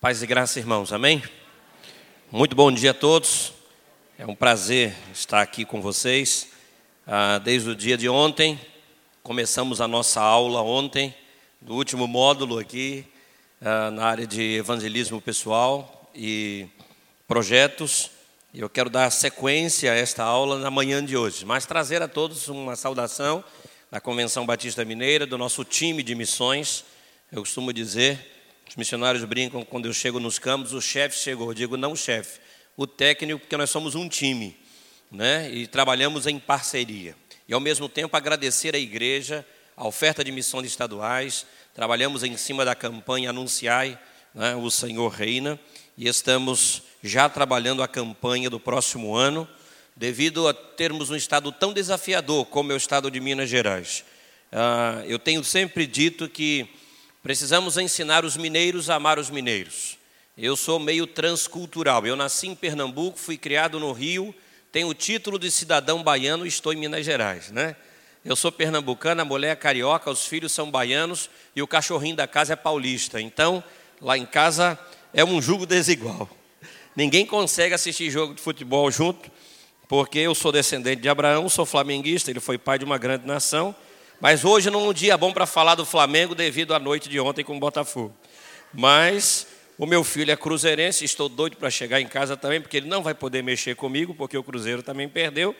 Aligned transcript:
Paz 0.00 0.22
e 0.22 0.28
graça, 0.28 0.60
irmãos, 0.60 0.92
amém? 0.92 1.20
Muito 2.30 2.54
bom 2.54 2.70
dia 2.70 2.92
a 2.92 2.94
todos. 2.94 3.52
É 4.16 4.24
um 4.24 4.34
prazer 4.34 4.94
estar 5.12 5.42
aqui 5.42 5.64
com 5.64 5.82
vocês. 5.82 6.50
Ah, 7.04 7.38
desde 7.38 7.70
o 7.70 7.74
dia 7.74 7.96
de 7.96 8.08
ontem, 8.08 8.60
começamos 9.24 9.80
a 9.80 9.88
nossa 9.88 10.20
aula 10.20 10.62
ontem, 10.62 11.12
do 11.60 11.74
último 11.74 12.06
módulo 12.06 12.60
aqui, 12.60 13.04
ah, 13.60 13.90
na 13.90 14.04
área 14.04 14.24
de 14.24 14.58
evangelismo 14.58 15.20
pessoal 15.20 16.08
e 16.14 16.68
projetos. 17.26 18.12
Eu 18.54 18.70
quero 18.70 18.88
dar 18.88 19.10
sequência 19.10 19.90
a 19.90 19.96
esta 19.96 20.22
aula 20.22 20.60
na 20.60 20.70
manhã 20.70 21.04
de 21.04 21.16
hoje, 21.16 21.44
mas 21.44 21.66
trazer 21.66 22.00
a 22.02 22.06
todos 22.06 22.46
uma 22.46 22.76
saudação 22.76 23.42
da 23.90 24.00
Convenção 24.00 24.46
Batista 24.46 24.84
Mineira, 24.84 25.26
do 25.26 25.36
nosso 25.36 25.64
time 25.64 26.04
de 26.04 26.14
missões. 26.14 26.84
Eu 27.32 27.40
costumo 27.40 27.72
dizer, 27.72 28.37
os 28.68 28.76
missionários 28.76 29.24
brincam 29.24 29.64
quando 29.64 29.86
eu 29.86 29.92
chego 29.92 30.20
nos 30.20 30.38
campos, 30.38 30.72
o 30.72 30.80
chefe 30.80 31.18
chegou. 31.18 31.48
Eu 31.50 31.54
digo, 31.54 31.76
não 31.76 31.96
chefe, 31.96 32.40
o 32.76 32.86
técnico, 32.86 33.40
porque 33.40 33.56
nós 33.56 33.70
somos 33.70 33.94
um 33.94 34.08
time, 34.08 34.56
né? 35.10 35.50
E 35.50 35.66
trabalhamos 35.66 36.26
em 36.26 36.38
parceria. 36.38 37.16
E 37.48 37.54
ao 37.54 37.60
mesmo 37.60 37.88
tempo 37.88 38.16
agradecer 38.16 38.74
à 38.74 38.78
igreja, 38.78 39.44
a 39.74 39.86
oferta 39.86 40.22
de 40.22 40.30
missões 40.30 40.66
estaduais. 40.66 41.46
Trabalhamos 41.74 42.22
em 42.22 42.36
cima 42.36 42.64
da 42.64 42.74
campanha 42.74 43.30
Anunciai, 43.30 43.98
né? 44.34 44.54
o 44.54 44.70
Senhor 44.70 45.08
reina, 45.08 45.58
e 45.96 46.06
estamos 46.06 46.82
já 47.02 47.28
trabalhando 47.28 47.82
a 47.82 47.88
campanha 47.88 48.50
do 48.50 48.60
próximo 48.60 49.16
ano, 49.16 49.48
devido 49.96 50.46
a 50.46 50.52
termos 50.52 51.10
um 51.10 51.16
estado 51.16 51.50
tão 51.50 51.72
desafiador 51.72 52.44
como 52.46 52.70
é 52.70 52.74
o 52.74 52.78
estado 52.78 53.10
de 53.10 53.18
Minas 53.18 53.48
Gerais. 53.48 54.04
Ah, 54.52 55.02
eu 55.06 55.18
tenho 55.18 55.42
sempre 55.42 55.86
dito 55.86 56.28
que 56.28 56.68
Precisamos 57.28 57.76
ensinar 57.76 58.24
os 58.24 58.38
mineiros 58.38 58.88
a 58.88 58.94
amar 58.94 59.18
os 59.18 59.28
mineiros. 59.28 59.98
Eu 60.34 60.56
sou 60.56 60.78
meio 60.78 61.06
transcultural. 61.06 62.06
Eu 62.06 62.16
nasci 62.16 62.46
em 62.48 62.54
Pernambuco, 62.54 63.18
fui 63.18 63.36
criado 63.36 63.78
no 63.78 63.92
Rio, 63.92 64.34
tenho 64.72 64.88
o 64.88 64.94
título 64.94 65.38
de 65.38 65.50
cidadão 65.50 66.02
baiano 66.02 66.46
e 66.46 66.48
estou 66.48 66.72
em 66.72 66.76
Minas 66.76 67.04
Gerais, 67.04 67.50
né? 67.50 67.76
Eu 68.24 68.34
sou 68.34 68.50
pernambucana, 68.50 69.20
a 69.20 69.24
mulher 69.26 69.50
é 69.50 69.56
carioca, 69.56 70.10
os 70.10 70.24
filhos 70.24 70.52
são 70.52 70.70
baianos 70.70 71.28
e 71.54 71.60
o 71.60 71.66
cachorrinho 71.66 72.16
da 72.16 72.26
casa 72.26 72.54
é 72.54 72.56
paulista. 72.56 73.20
Então, 73.20 73.62
lá 74.00 74.16
em 74.16 74.24
casa 74.24 74.78
é 75.12 75.22
um 75.22 75.42
jugo 75.42 75.66
desigual. 75.66 76.30
Ninguém 76.96 77.26
consegue 77.26 77.74
assistir 77.74 78.08
jogo 78.08 78.32
de 78.32 78.40
futebol 78.40 78.90
junto, 78.90 79.30
porque 79.86 80.18
eu 80.18 80.34
sou 80.34 80.50
descendente 80.50 81.02
de 81.02 81.10
Abraão, 81.10 81.46
sou 81.50 81.66
flamenguista, 81.66 82.30
ele 82.30 82.40
foi 82.40 82.56
pai 82.56 82.78
de 82.78 82.86
uma 82.86 82.96
grande 82.96 83.26
nação 83.26 83.76
mas 84.20 84.44
hoje 84.44 84.70
não 84.70 84.80
é 84.80 84.88
um 84.88 84.92
dia 84.92 85.16
bom 85.16 85.32
para 85.32 85.46
falar 85.46 85.74
do 85.74 85.84
Flamengo 85.84 86.34
devido 86.34 86.74
à 86.74 86.78
noite 86.78 87.08
de 87.08 87.20
ontem 87.20 87.44
com 87.44 87.56
o 87.56 87.60
Botafogo. 87.60 88.14
Mas 88.74 89.46
o 89.78 89.86
meu 89.86 90.02
filho 90.02 90.32
é 90.32 90.36
cruzeirense, 90.36 91.04
estou 91.04 91.28
doido 91.28 91.56
para 91.56 91.70
chegar 91.70 92.00
em 92.00 92.06
casa 92.06 92.36
também, 92.36 92.60
porque 92.60 92.76
ele 92.76 92.88
não 92.88 93.02
vai 93.02 93.14
poder 93.14 93.42
mexer 93.42 93.76
comigo, 93.76 94.12
porque 94.14 94.36
o 94.36 94.42
Cruzeiro 94.42 94.82
também 94.82 95.08
perdeu. 95.08 95.54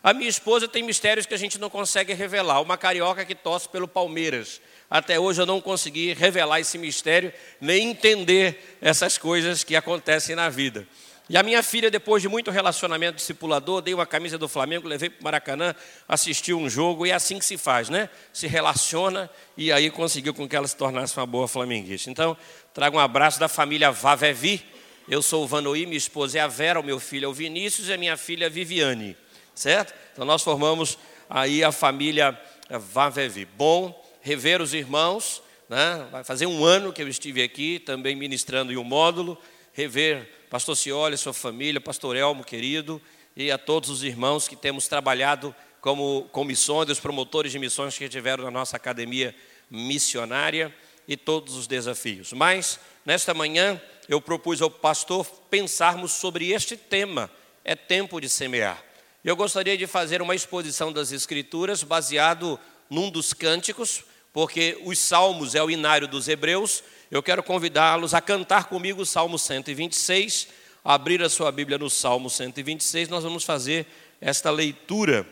A 0.00 0.12
minha 0.12 0.28
esposa 0.28 0.68
tem 0.68 0.82
mistérios 0.82 1.26
que 1.26 1.34
a 1.34 1.38
gente 1.38 1.58
não 1.58 1.68
consegue 1.68 2.12
revelar. 2.12 2.60
Uma 2.60 2.76
carioca 2.76 3.24
que 3.24 3.34
torce 3.34 3.68
pelo 3.68 3.88
Palmeiras. 3.88 4.60
Até 4.88 5.18
hoje 5.18 5.40
eu 5.40 5.46
não 5.46 5.60
consegui 5.60 6.12
revelar 6.12 6.60
esse 6.60 6.78
mistério, 6.78 7.32
nem 7.60 7.90
entender 7.90 8.76
essas 8.80 9.18
coisas 9.18 9.64
que 9.64 9.74
acontecem 9.74 10.36
na 10.36 10.48
vida. 10.48 10.86
E 11.28 11.38
a 11.38 11.42
minha 11.42 11.62
filha, 11.62 11.90
depois 11.90 12.20
de 12.20 12.28
muito 12.28 12.50
relacionamento 12.50 13.16
discipulador, 13.16 13.80
dei 13.80 13.94
uma 13.94 14.04
camisa 14.04 14.36
do 14.36 14.46
Flamengo, 14.46 14.86
levei 14.86 15.08
para 15.08 15.20
o 15.20 15.24
Maracanã, 15.24 15.74
assistiu 16.06 16.58
um 16.58 16.68
jogo, 16.68 17.06
e 17.06 17.10
é 17.10 17.14
assim 17.14 17.38
que 17.38 17.44
se 17.46 17.56
faz, 17.56 17.88
né? 17.88 18.10
Se 18.30 18.46
relaciona 18.46 19.30
e 19.56 19.72
aí 19.72 19.90
conseguiu 19.90 20.34
com 20.34 20.46
que 20.46 20.54
ela 20.54 20.68
se 20.68 20.76
tornasse 20.76 21.16
uma 21.16 21.24
boa 21.24 21.48
flamenguista. 21.48 22.10
Então, 22.10 22.36
trago 22.74 22.98
um 22.98 23.00
abraço 23.00 23.40
da 23.40 23.48
família 23.48 23.90
Vavevi. 23.90 24.62
Eu 25.08 25.22
sou 25.22 25.44
o 25.44 25.46
Vanoí, 25.46 25.86
minha 25.86 25.96
esposa 25.96 26.38
é 26.38 26.40
a 26.42 26.46
Vera, 26.46 26.78
o 26.78 26.84
meu 26.84 27.00
filho 27.00 27.24
é 27.24 27.28
o 27.28 27.32
Vinícius 27.32 27.88
e 27.88 27.94
a 27.94 27.96
minha 27.96 28.18
filha 28.18 28.44
é 28.44 28.46
a 28.46 28.50
Viviane, 28.50 29.16
certo? 29.54 29.94
Então, 30.12 30.26
nós 30.26 30.42
formamos 30.42 30.98
aí 31.30 31.64
a 31.64 31.72
família 31.72 32.38
Vavevi. 32.68 33.46
Bom 33.46 33.98
rever 34.20 34.60
os 34.60 34.74
irmãos, 34.74 35.42
né? 35.70 36.06
Vai 36.10 36.22
fazer 36.22 36.44
um 36.44 36.64
ano 36.64 36.92
que 36.92 37.02
eu 37.02 37.08
estive 37.08 37.42
aqui, 37.42 37.78
também 37.78 38.14
ministrando 38.14 38.72
em 38.72 38.76
um 38.76 38.84
módulo, 38.84 39.38
rever 39.72 40.28
pastor 40.54 40.76
Cioli, 40.76 41.18
sua 41.18 41.34
família, 41.34 41.80
pastor 41.80 42.14
Elmo, 42.14 42.44
querido, 42.44 43.02
e 43.34 43.50
a 43.50 43.58
todos 43.58 43.90
os 43.90 44.04
irmãos 44.04 44.46
que 44.46 44.54
temos 44.54 44.86
trabalhado 44.86 45.52
como 45.80 46.28
comissões, 46.30 46.88
os 46.90 47.00
promotores 47.00 47.50
de 47.50 47.58
missões 47.58 47.98
que 47.98 48.08
tiveram 48.08 48.44
na 48.44 48.52
nossa 48.52 48.76
academia 48.76 49.34
missionária 49.68 50.72
e 51.08 51.16
todos 51.16 51.56
os 51.56 51.66
desafios. 51.66 52.32
Mas, 52.32 52.78
nesta 53.04 53.34
manhã, 53.34 53.82
eu 54.08 54.20
propus 54.20 54.62
ao 54.62 54.70
pastor 54.70 55.26
pensarmos 55.50 56.12
sobre 56.12 56.52
este 56.52 56.76
tema, 56.76 57.28
é 57.64 57.74
tempo 57.74 58.20
de 58.20 58.28
semear. 58.28 58.80
Eu 59.24 59.34
gostaria 59.34 59.76
de 59.76 59.88
fazer 59.88 60.22
uma 60.22 60.36
exposição 60.36 60.92
das 60.92 61.10
Escrituras 61.10 61.82
baseado 61.82 62.60
num 62.88 63.10
dos 63.10 63.32
cânticos, 63.32 64.04
porque 64.34 64.76
os 64.84 64.98
Salmos 64.98 65.54
é 65.54 65.62
o 65.62 65.70
inário 65.70 66.08
dos 66.08 66.26
Hebreus, 66.26 66.82
eu 67.08 67.22
quero 67.22 67.40
convidá-los 67.40 68.14
a 68.14 68.20
cantar 68.20 68.64
comigo 68.64 69.02
o 69.02 69.06
Salmo 69.06 69.38
126, 69.38 70.48
abrir 70.84 71.22
a 71.22 71.28
sua 71.28 71.52
Bíblia 71.52 71.78
no 71.78 71.88
Salmo 71.88 72.28
126, 72.28 73.08
nós 73.08 73.22
vamos 73.22 73.44
fazer 73.44 73.86
esta 74.20 74.50
leitura 74.50 75.24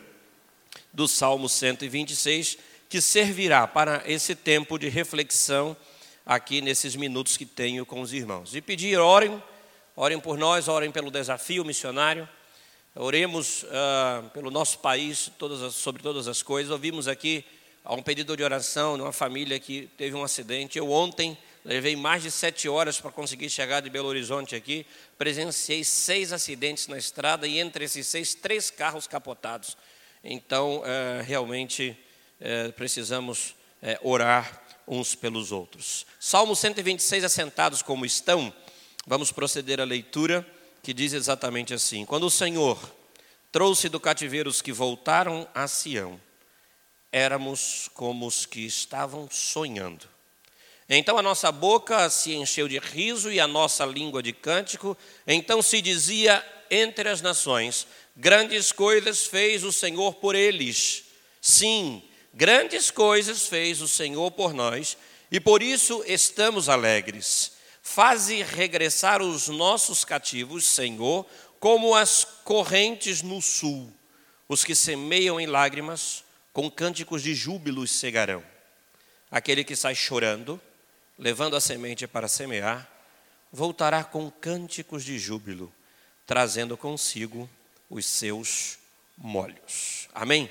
do 0.93 1.05
Salmo 1.05 1.49
126, 1.49 2.57
que 2.87 3.01
servirá 3.01 3.67
para 3.67 4.01
esse 4.05 4.35
tempo 4.35 4.79
de 4.79 4.87
reflexão 4.87 5.75
aqui 6.25 6.61
nesses 6.61 6.95
minutos 6.95 7.35
que 7.35 7.45
tenho 7.45 7.85
com 7.85 7.99
os 7.99 8.13
irmãos. 8.13 8.55
E 8.55 8.61
pedir, 8.61 8.97
orem, 8.99 9.43
orem 9.97 10.17
por 10.17 10.37
nós, 10.37 10.69
orem 10.69 10.89
pelo 10.89 11.11
desafio 11.11 11.65
missionário, 11.65 12.29
oremos 12.95 13.63
uh, 13.63 14.29
pelo 14.29 14.49
nosso 14.49 14.79
país 14.79 15.29
todas 15.37 15.61
as, 15.61 15.73
sobre 15.73 16.01
todas 16.01 16.25
as 16.29 16.41
coisas. 16.41 16.71
Ouvimos 16.71 17.09
aqui 17.09 17.43
um 17.85 18.01
pedido 18.01 18.35
de 18.37 18.43
oração 18.43 18.95
de 18.95 19.03
uma 19.03 19.13
família 19.13 19.59
que 19.59 19.89
teve 19.97 20.15
um 20.15 20.23
acidente. 20.23 20.77
Eu 20.77 20.89
ontem 20.89 21.37
Levei 21.65 21.95
mais 21.95 22.21
de 22.21 22.29
sete 22.29 22.67
horas 22.67 22.99
para 22.99 23.09
conseguir 23.09 23.49
chegar 23.49 23.79
de 23.79 23.89
Belo 23.89 24.09
Horizonte 24.09 24.53
aqui. 24.53 24.85
Presenciei 25.17 25.81
seis 25.85 26.33
acidentes 26.33 26.87
na 26.87 26.97
estrada 26.97 27.47
e 27.47 27.57
entre 27.57 27.85
esses 27.85 28.05
seis, 28.05 28.35
três 28.35 28.69
carros 28.69 29.07
capotados. 29.07 29.77
Então, 30.21 30.83
é, 30.85 31.21
realmente, 31.21 31.97
é, 32.41 32.69
precisamos 32.73 33.55
é, 33.81 33.97
orar 34.03 34.61
uns 34.85 35.15
pelos 35.15 35.53
outros. 35.53 36.05
Salmo 36.19 36.53
126, 36.53 37.23
assentados 37.23 37.81
como 37.81 38.05
estão, 38.05 38.53
vamos 39.07 39.31
proceder 39.31 39.79
à 39.79 39.85
leitura 39.85 40.45
que 40.81 40.93
diz 40.93 41.13
exatamente 41.13 41.73
assim: 41.73 42.03
Quando 42.03 42.25
o 42.25 42.31
Senhor 42.31 42.77
trouxe 43.53 43.87
do 43.87 44.01
cativeiro 44.01 44.49
os 44.49 44.61
que 44.61 44.73
voltaram 44.73 45.47
a 45.55 45.65
Sião, 45.65 46.19
éramos 47.13 47.91
como 47.93 48.25
os 48.25 48.45
que 48.47 48.65
estavam 48.65 49.29
sonhando. 49.29 50.09
Então 50.89 51.17
a 51.17 51.21
nossa 51.21 51.51
boca 51.51 52.09
se 52.09 52.33
encheu 52.33 52.67
de 52.67 52.79
riso 52.79 53.31
e 53.31 53.39
a 53.39 53.47
nossa 53.47 53.85
língua 53.85 54.21
de 54.21 54.33
cântico. 54.33 54.97
Então 55.25 55.61
se 55.61 55.79
dizia 55.79 56.43
entre 56.69 57.07
as 57.07 57.21
nações: 57.21 57.87
Grandes 58.17 58.71
coisas 58.71 59.27
fez 59.27 59.63
o 59.63 59.71
Senhor 59.71 60.15
por 60.15 60.35
eles. 60.35 61.05
Sim, 61.39 62.01
grandes 62.33 62.89
coisas 62.89 63.47
fez 63.47 63.79
o 63.79 63.87
Senhor 63.87 64.31
por 64.31 64.53
nós, 64.53 64.97
e 65.31 65.39
por 65.39 65.61
isso 65.61 66.03
estamos 66.07 66.67
alegres. 66.67 67.53
Faze 67.81 68.41
regressar 68.41 69.21
os 69.21 69.49
nossos 69.49 70.03
cativos, 70.03 70.65
Senhor, 70.65 71.25
como 71.59 71.93
as 71.93 72.25
correntes 72.43 73.21
no 73.21 73.41
sul. 73.41 73.91
Os 74.47 74.63
que 74.63 74.73
semeiam 74.73 75.39
em 75.39 75.45
lágrimas, 75.45 76.23
com 76.53 76.69
cânticos 76.69 77.23
de 77.23 77.33
júbilo 77.33 77.85
cegarão. 77.87 78.43
Aquele 79.29 79.63
que 79.63 79.75
sai 79.75 79.95
chorando, 79.95 80.61
levando 81.17 81.55
a 81.55 81.59
semente 81.59 82.07
para 82.07 82.27
semear, 82.27 82.87
voltará 83.51 84.03
com 84.03 84.29
cânticos 84.29 85.03
de 85.03 85.17
júbilo, 85.17 85.73
trazendo 86.25 86.77
consigo 86.77 87.49
os 87.89 88.05
seus 88.05 88.77
molhos. 89.17 90.07
Amém? 90.13 90.49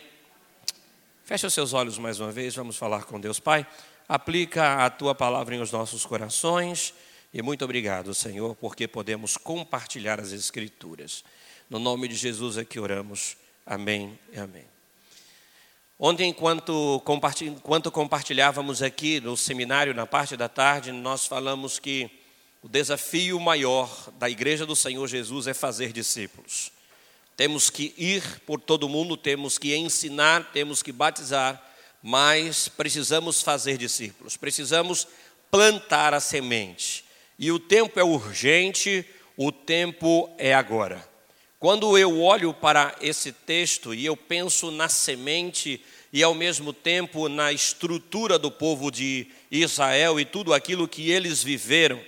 Feche 1.24 1.46
os 1.46 1.54
seus 1.54 1.72
olhos 1.72 1.98
mais 1.98 2.18
uma 2.18 2.32
vez, 2.32 2.54
vamos 2.54 2.76
falar 2.76 3.04
com 3.04 3.20
Deus. 3.20 3.38
Pai, 3.38 3.66
aplica 4.08 4.84
a 4.84 4.90
tua 4.90 5.14
palavra 5.14 5.54
em 5.54 5.60
os 5.60 5.70
nossos 5.70 6.04
corações 6.04 6.92
e 7.32 7.40
muito 7.40 7.64
obrigado, 7.64 8.12
Senhor, 8.12 8.54
porque 8.56 8.86
podemos 8.86 9.36
compartilhar 9.36 10.20
as 10.20 10.32
Escrituras. 10.32 11.24
No 11.70 11.78
nome 11.78 12.06
de 12.08 12.14
Jesus 12.14 12.58
é 12.58 12.64
que 12.64 12.78
oramos. 12.78 13.36
Amém 13.64 14.18
e 14.32 14.38
amém. 14.38 14.71
Ontem, 16.04 16.30
enquanto, 16.30 17.00
enquanto 17.42 17.92
compartilhávamos 17.92 18.82
aqui 18.82 19.20
no 19.20 19.36
seminário, 19.36 19.94
na 19.94 20.04
parte 20.04 20.36
da 20.36 20.48
tarde, 20.48 20.90
nós 20.90 21.26
falamos 21.28 21.78
que 21.78 22.10
o 22.60 22.68
desafio 22.68 23.38
maior 23.38 24.10
da 24.18 24.28
Igreja 24.28 24.66
do 24.66 24.74
Senhor 24.74 25.06
Jesus 25.06 25.46
é 25.46 25.54
fazer 25.54 25.92
discípulos. 25.92 26.72
Temos 27.36 27.70
que 27.70 27.94
ir 27.96 28.40
por 28.44 28.60
todo 28.60 28.88
mundo, 28.88 29.16
temos 29.16 29.58
que 29.58 29.76
ensinar, 29.76 30.50
temos 30.52 30.82
que 30.82 30.90
batizar, 30.90 31.64
mas 32.02 32.66
precisamos 32.66 33.40
fazer 33.40 33.78
discípulos, 33.78 34.36
precisamos 34.36 35.06
plantar 35.52 36.14
a 36.14 36.18
semente. 36.18 37.04
E 37.38 37.52
o 37.52 37.60
tempo 37.60 38.00
é 38.00 38.02
urgente, 38.02 39.06
o 39.36 39.52
tempo 39.52 40.28
é 40.36 40.52
agora. 40.52 41.11
Quando 41.62 41.96
eu 41.96 42.20
olho 42.20 42.52
para 42.52 42.92
esse 43.00 43.30
texto 43.30 43.94
e 43.94 44.04
eu 44.04 44.16
penso 44.16 44.72
na 44.72 44.88
semente 44.88 45.80
e 46.12 46.20
ao 46.20 46.34
mesmo 46.34 46.72
tempo 46.72 47.28
na 47.28 47.52
estrutura 47.52 48.36
do 48.36 48.50
povo 48.50 48.90
de 48.90 49.28
Israel 49.48 50.18
e 50.18 50.24
tudo 50.24 50.52
aquilo 50.52 50.88
que 50.88 51.08
eles 51.08 51.40
viveram, 51.40 52.00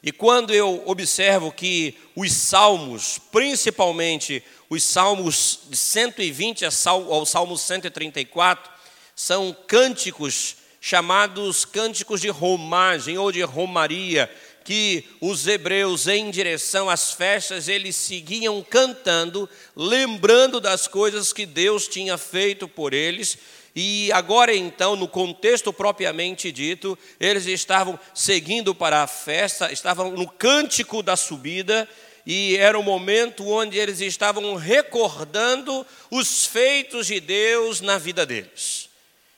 e 0.00 0.12
quando 0.12 0.54
eu 0.54 0.84
observo 0.86 1.50
que 1.50 1.96
os 2.14 2.32
salmos, 2.32 3.20
principalmente 3.32 4.44
os 4.70 4.84
salmos 4.84 5.58
de 5.68 5.76
120 5.76 6.64
ao 6.64 7.26
salmo 7.26 7.58
134, 7.58 8.70
são 9.16 9.56
cânticos 9.66 10.54
chamados 10.80 11.64
cânticos 11.64 12.20
de 12.20 12.28
romagem 12.28 13.18
ou 13.18 13.30
de 13.30 13.42
romaria, 13.42 14.30
que 14.64 15.04
os 15.20 15.46
hebreus, 15.46 16.06
em 16.06 16.30
direção 16.30 16.88
às 16.88 17.12
festas, 17.12 17.68
eles 17.68 17.96
seguiam 17.96 18.62
cantando, 18.62 19.48
lembrando 19.74 20.60
das 20.60 20.86
coisas 20.86 21.32
que 21.32 21.46
Deus 21.46 21.88
tinha 21.88 22.16
feito 22.18 22.68
por 22.68 22.92
eles. 22.92 23.38
E 23.74 24.10
agora, 24.12 24.54
então, 24.54 24.96
no 24.96 25.08
contexto 25.08 25.72
propriamente 25.72 26.50
dito, 26.50 26.98
eles 27.18 27.46
estavam 27.46 27.98
seguindo 28.14 28.74
para 28.74 29.02
a 29.02 29.06
festa, 29.06 29.72
estavam 29.72 30.12
no 30.12 30.28
cântico 30.28 31.02
da 31.02 31.16
subida, 31.16 31.88
e 32.26 32.56
era 32.56 32.78
o 32.78 32.82
momento 32.82 33.48
onde 33.48 33.78
eles 33.78 34.00
estavam 34.00 34.54
recordando 34.54 35.86
os 36.10 36.44
feitos 36.46 37.06
de 37.06 37.18
Deus 37.18 37.80
na 37.80 37.96
vida 37.96 38.26
deles. 38.26 38.88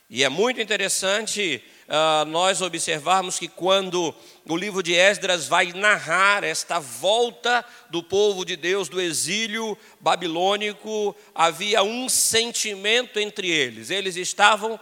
E 0.09 0.23
é 0.23 0.29
muito 0.29 0.61
interessante 0.61 1.63
uh, 1.87 2.25
nós 2.25 2.61
observarmos 2.61 3.39
que 3.39 3.47
quando 3.47 4.13
o 4.47 4.57
livro 4.57 4.83
de 4.83 4.93
Esdras 4.93 5.47
vai 5.47 5.73
narrar 5.73 6.43
esta 6.43 6.79
volta 6.79 7.63
do 7.89 8.03
povo 8.03 8.45
de 8.45 8.55
Deus 8.55 8.89
do 8.89 9.01
exílio 9.01 9.77
babilônico, 9.99 11.15
havia 11.33 11.83
um 11.83 12.09
sentimento 12.09 13.19
entre 13.19 13.49
eles. 13.49 13.89
Eles 13.89 14.15
estavam 14.15 14.79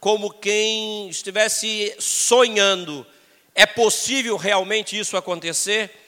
como 0.00 0.30
quem 0.30 1.08
estivesse 1.08 1.94
sonhando. 1.98 3.06
É 3.54 3.66
possível 3.66 4.36
realmente 4.36 4.98
isso 4.98 5.16
acontecer? 5.16 6.01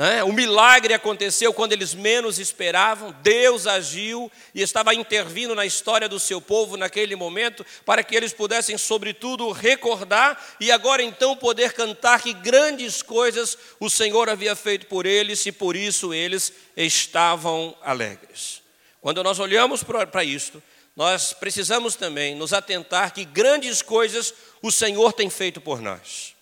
Né? 0.00 0.24
O 0.24 0.32
milagre 0.32 0.94
aconteceu 0.94 1.52
quando 1.52 1.74
eles 1.74 1.92
menos 1.92 2.38
esperavam, 2.38 3.14
Deus 3.22 3.66
agiu 3.66 4.32
e 4.54 4.62
estava 4.62 4.94
intervindo 4.94 5.54
na 5.54 5.66
história 5.66 6.08
do 6.08 6.18
seu 6.18 6.40
povo 6.40 6.74
naquele 6.74 7.14
momento, 7.14 7.66
para 7.84 8.02
que 8.02 8.16
eles 8.16 8.32
pudessem, 8.32 8.78
sobretudo, 8.78 9.52
recordar 9.52 10.42
e 10.58 10.72
agora 10.72 11.02
então 11.02 11.36
poder 11.36 11.74
cantar 11.74 12.22
que 12.22 12.32
grandes 12.32 13.02
coisas 13.02 13.58
o 13.78 13.90
Senhor 13.90 14.30
havia 14.30 14.56
feito 14.56 14.86
por 14.86 15.04
eles 15.04 15.44
e 15.44 15.52
por 15.52 15.76
isso 15.76 16.14
eles 16.14 16.50
estavam 16.74 17.76
alegres. 17.82 18.62
Quando 19.02 19.22
nós 19.22 19.38
olhamos 19.38 19.82
para 19.82 20.24
isto, 20.24 20.62
nós 20.96 21.34
precisamos 21.34 21.94
também 21.94 22.34
nos 22.34 22.54
atentar 22.54 23.12
que 23.12 23.26
grandes 23.26 23.82
coisas 23.82 24.32
o 24.62 24.72
Senhor 24.72 25.12
tem 25.12 25.28
feito 25.28 25.60
por 25.60 25.82
nós. 25.82 26.39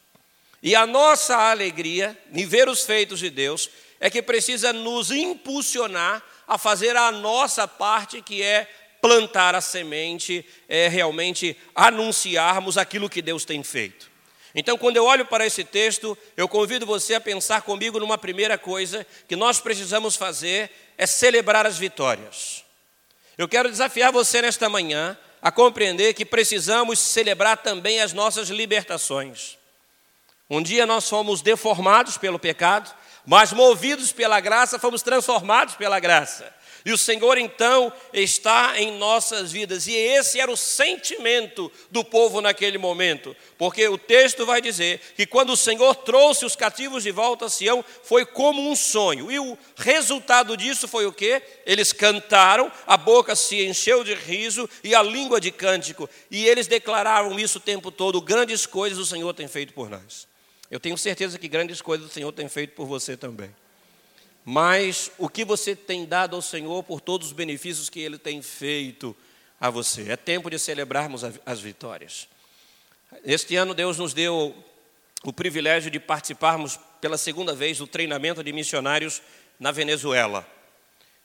E 0.63 0.75
a 0.75 0.87
nossa 0.87 1.37
alegria 1.37 2.17
em 2.33 2.47
ver 2.47 2.69
os 2.69 2.85
feitos 2.85 3.19
de 3.21 3.31
Deus 3.31 3.71
é 4.01 4.11
que 4.11 4.23
precisa 4.23 4.73
nos 4.73 5.11
impulsionar 5.11 6.23
a 6.47 6.57
fazer 6.57 6.97
a 6.97 7.13
nossa 7.13 7.69
parte, 7.69 8.23
que 8.23 8.43
é 8.43 8.69
plantar 9.01 9.55
a 9.55 9.61
semente, 9.61 10.45
é 10.69 10.89
realmente 10.89 11.57
anunciarmos 11.75 12.77
aquilo 12.77 13.09
que 13.09 13.23
Deus 13.23 13.45
tem 13.45 13.63
feito. 13.63 14.11
Então, 14.55 14.79
quando 14.79 14.97
eu 14.97 15.05
olho 15.05 15.27
para 15.27 15.47
esse 15.47 15.63
texto, 15.63 16.17
eu 16.37 16.49
convido 16.49 16.87
você 16.87 17.15
a 17.15 17.21
pensar 17.21 17.63
comigo 17.63 18.01
numa 18.01 18.19
primeira 18.19 18.57
coisa 18.57 19.07
que 19.29 19.37
nós 19.37 19.61
precisamos 19.61 20.17
fazer 20.17 20.71
é 20.97 21.07
celebrar 21.07 21.67
as 21.67 21.79
vitórias. 21.79 22.65
Eu 23.37 23.47
quero 23.47 23.71
desafiar 23.71 24.11
você 24.11 24.43
nesta 24.43 24.69
manhã 24.69 25.17
a 25.41 25.53
compreender 25.53 26.15
que 26.15 26.25
precisamos 26.25 26.99
celebrar 26.99 27.59
também 27.59 28.01
as 28.01 28.13
nossas 28.13 28.49
libertações. 28.49 29.58
Um 30.51 30.63
dia 30.63 30.87
nós 30.87 31.09
fomos 31.09 31.43
deformados 31.43 32.17
pelo 32.17 32.39
pecado, 32.39 32.91
mas 33.27 33.53
movidos 33.53 34.13
pela 34.13 34.41
graça, 34.41 34.79
fomos 34.79 35.03
transformados 35.03 35.75
pela 35.75 36.01
graça. 36.01 36.59
E 36.85 36.93
o 36.93 36.97
Senhor 36.97 37.37
então 37.37 37.93
está 38.15 38.81
em 38.81 38.97
nossas 38.97 39.53
vidas. 39.53 39.87
E 39.87 39.93
esse 39.95 40.41
era 40.41 40.51
o 40.51 40.57
sentimento 40.57 41.71
do 41.91 42.03
povo 42.03 42.41
naquele 42.41 42.79
momento. 42.79 43.37
Porque 43.59 43.87
o 43.89 43.99
texto 43.99 44.47
vai 44.47 44.63
dizer 44.63 45.01
que 45.15 45.27
quando 45.27 45.51
o 45.51 45.57
Senhor 45.57 45.95
trouxe 45.97 46.47
os 46.47 46.57
cativos 46.57 47.03
de 47.03 47.11
volta 47.11 47.45
a 47.45 47.51
Sião, 47.51 47.85
foi 48.03 48.25
como 48.25 48.71
um 48.71 48.75
sonho. 48.75 49.31
E 49.31 49.39
o 49.39 49.59
resultado 49.77 50.57
disso 50.57 50.89
foi 50.89 51.05
o 51.05 51.13
quê? 51.13 51.43
Eles 51.67 51.93
cantaram, 51.93 52.73
a 52.87 52.97
boca 52.97 53.37
se 53.37 53.67
encheu 53.67 54.03
de 54.03 54.15
riso 54.15 54.67
e 54.83 54.95
a 54.95 55.03
língua 55.03 55.41
de 55.41 55.51
cântico. 55.51 56.09
E 56.31 56.47
eles 56.47 56.67
declararam 56.67 57.39
isso 57.39 57.59
o 57.59 57.61
tempo 57.61 57.91
todo: 57.91 58.19
grandes 58.21 58.65
coisas 58.65 58.99
o 58.99 59.05
Senhor 59.05 59.35
tem 59.35 59.49
feito 59.49 59.75
por 59.75 59.91
nós. 59.91 60.29
Eu 60.71 60.79
tenho 60.79 60.99
certeza 60.99 61.39
que 61.39 61.49
grandes 61.49 61.81
coisas 61.81 62.09
o 62.09 62.13
Senhor 62.13 62.31
tem 62.33 62.49
feito 62.49 62.75
por 62.75 62.87
você 62.87 63.17
também. 63.17 63.55
Mas 64.45 65.11
o 65.19 65.29
que 65.29 65.45
você 65.45 65.75
tem 65.77 66.05
dado 66.05 66.37
ao 66.37 66.43
Senhor 66.43 66.83
por 66.83 67.01
todos 67.01 67.29
os 67.29 67.33
benefícios 67.33 67.89
que 67.89 68.01
Ele 68.01 68.19
tem 68.19 68.41
feito 68.43 69.15
a 69.61 69.71
você? 69.71 70.11
É 70.11 70.17
tempo 70.17 70.51
de 70.51 70.59
celebrarmos 70.59 71.23
as 71.45 71.61
vitórias. 71.61 72.29
Este 73.25 73.57
ano 73.57 73.75
Deus 73.75 73.99
nos 73.99 74.13
deu 74.13 74.55
o 75.25 75.33
privilégio 75.33 75.91
de 75.91 75.99
participarmos 75.99 76.79
pela 77.01 77.19
segunda 77.19 77.55
vez 77.55 77.79
do 77.79 77.87
treinamento 77.87 78.43
de 78.43 78.53
missionários 78.53 79.23
na 79.59 79.71
Venezuela. 79.71 80.47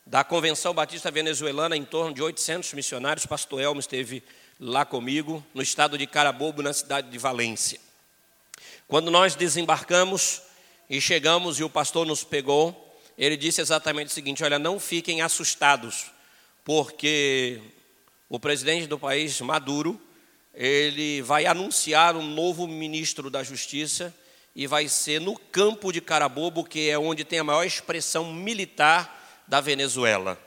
Da 0.05 0.23
Convenção 0.23 0.73
Batista 0.73 1.09
Venezuelana, 1.09 1.77
em 1.77 1.85
torno 1.85 2.13
de 2.13 2.21
800 2.21 2.73
missionários. 2.73 3.25
Pastor 3.25 3.61
Elmo 3.61 3.79
esteve 3.79 4.23
lá 4.59 4.85
comigo, 4.85 5.45
no 5.53 5.61
estado 5.61 5.97
de 5.97 6.05
Carabobo, 6.07 6.61
na 6.61 6.73
cidade 6.73 7.09
de 7.09 7.17
Valência. 7.17 7.79
Quando 8.93 9.09
nós 9.09 9.33
desembarcamos 9.33 10.43
e 10.87 11.01
chegamos 11.01 11.57
e 11.57 11.63
o 11.63 11.69
pastor 11.69 12.05
nos 12.05 12.23
pegou, 12.23 12.95
ele 13.17 13.35
disse 13.35 13.59
exatamente 13.59 14.09
o 14.09 14.11
seguinte: 14.11 14.43
olha, 14.43 14.59
não 14.59 14.79
fiquem 14.79 15.19
assustados, 15.19 16.11
porque 16.63 17.59
o 18.29 18.39
presidente 18.39 18.85
do 18.85 18.99
país, 18.99 19.41
Maduro, 19.41 19.99
ele 20.53 21.23
vai 21.23 21.47
anunciar 21.47 22.15
um 22.15 22.21
novo 22.21 22.67
ministro 22.67 23.31
da 23.31 23.41
Justiça 23.41 24.13
e 24.55 24.67
vai 24.67 24.87
ser 24.87 25.19
no 25.19 25.39
campo 25.39 25.91
de 25.91 25.99
Carabobo, 25.99 26.63
que 26.63 26.87
é 26.87 26.95
onde 26.95 27.23
tem 27.23 27.39
a 27.39 27.43
maior 27.43 27.65
expressão 27.65 28.31
militar 28.31 29.43
da 29.47 29.59
Venezuela. 29.59 30.39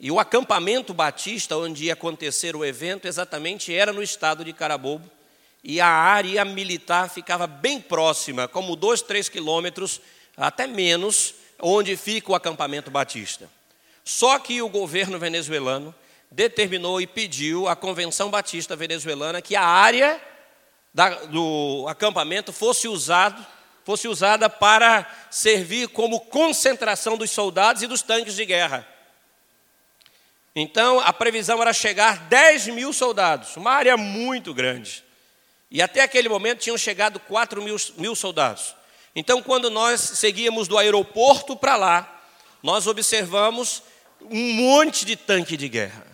E 0.00 0.10
o 0.10 0.18
acampamento 0.18 0.94
batista, 0.94 1.54
onde 1.54 1.84
ia 1.84 1.92
acontecer 1.92 2.56
o 2.56 2.64
evento, 2.64 3.06
exatamente 3.06 3.74
era 3.74 3.92
no 3.92 4.02
estado 4.02 4.42
de 4.42 4.54
Carabobo 4.54 5.17
e 5.62 5.80
a 5.80 5.88
área 5.88 6.44
militar 6.44 7.10
ficava 7.10 7.46
bem 7.46 7.80
próxima, 7.80 8.46
como 8.46 8.76
dois, 8.76 9.02
três 9.02 9.28
quilômetros, 9.28 10.00
até 10.36 10.66
menos, 10.66 11.34
onde 11.60 11.96
fica 11.96 12.30
o 12.30 12.34
acampamento 12.34 12.90
batista. 12.90 13.50
Só 14.04 14.38
que 14.38 14.62
o 14.62 14.68
governo 14.68 15.18
venezuelano 15.18 15.94
determinou 16.30 17.00
e 17.00 17.06
pediu 17.06 17.68
à 17.68 17.74
Convenção 17.74 18.30
Batista 18.30 18.76
Venezuelana 18.76 19.42
que 19.42 19.56
a 19.56 19.64
área 19.64 20.20
da, 20.94 21.10
do 21.26 21.86
acampamento 21.88 22.52
fosse, 22.52 22.86
usado, 22.86 23.44
fosse 23.84 24.08
usada 24.08 24.48
para 24.48 25.06
servir 25.30 25.88
como 25.88 26.20
concentração 26.20 27.16
dos 27.16 27.30
soldados 27.30 27.82
e 27.82 27.86
dos 27.86 28.02
tanques 28.02 28.34
de 28.34 28.44
guerra. 28.44 28.86
Então, 30.54 31.00
a 31.00 31.12
previsão 31.12 31.60
era 31.60 31.72
chegar 31.72 32.28
10 32.28 32.68
mil 32.68 32.92
soldados, 32.92 33.56
uma 33.56 33.72
área 33.72 33.96
muito 33.96 34.52
grande. 34.52 35.04
E 35.70 35.82
até 35.82 36.00
aquele 36.02 36.28
momento 36.28 36.60
tinham 36.60 36.78
chegado 36.78 37.20
4 37.20 37.62
mil, 37.62 37.76
mil 37.96 38.14
soldados. 38.14 38.74
Então, 39.14 39.42
quando 39.42 39.70
nós 39.70 40.00
seguíamos 40.00 40.68
do 40.68 40.78
aeroporto 40.78 41.56
para 41.56 41.76
lá, 41.76 42.22
nós 42.62 42.86
observamos 42.86 43.82
um 44.22 44.54
monte 44.54 45.04
de 45.04 45.16
tanque 45.16 45.56
de 45.56 45.68
guerra. 45.68 46.06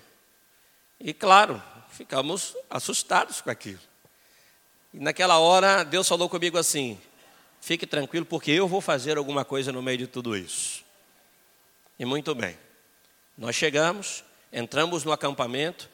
E 0.99 1.12
claro, 1.12 1.62
ficamos 1.90 2.56
assustados 2.68 3.40
com 3.40 3.50
aquilo. 3.50 3.80
E 4.92 4.99
naquela 4.99 5.38
hora, 5.38 5.84
Deus 5.84 6.08
falou 6.08 6.28
comigo 6.28 6.58
assim: 6.58 6.99
fique 7.61 7.87
tranquilo, 7.87 8.25
porque 8.25 8.50
eu 8.50 8.66
vou 8.66 8.80
fazer 8.80 9.18
alguma 9.18 9.44
coisa 9.44 9.70
no 9.73 9.82
meio 9.82 9.99
de 9.99 10.06
tudo 10.06 10.37
isso. 10.37 10.84
E 11.99 12.04
muito 12.04 12.34
bem. 12.34 12.58
Nós 13.37 13.56
chegamos, 13.56 14.25
entramos 14.52 15.04
no 15.04 15.12
acampamento, 15.12 15.88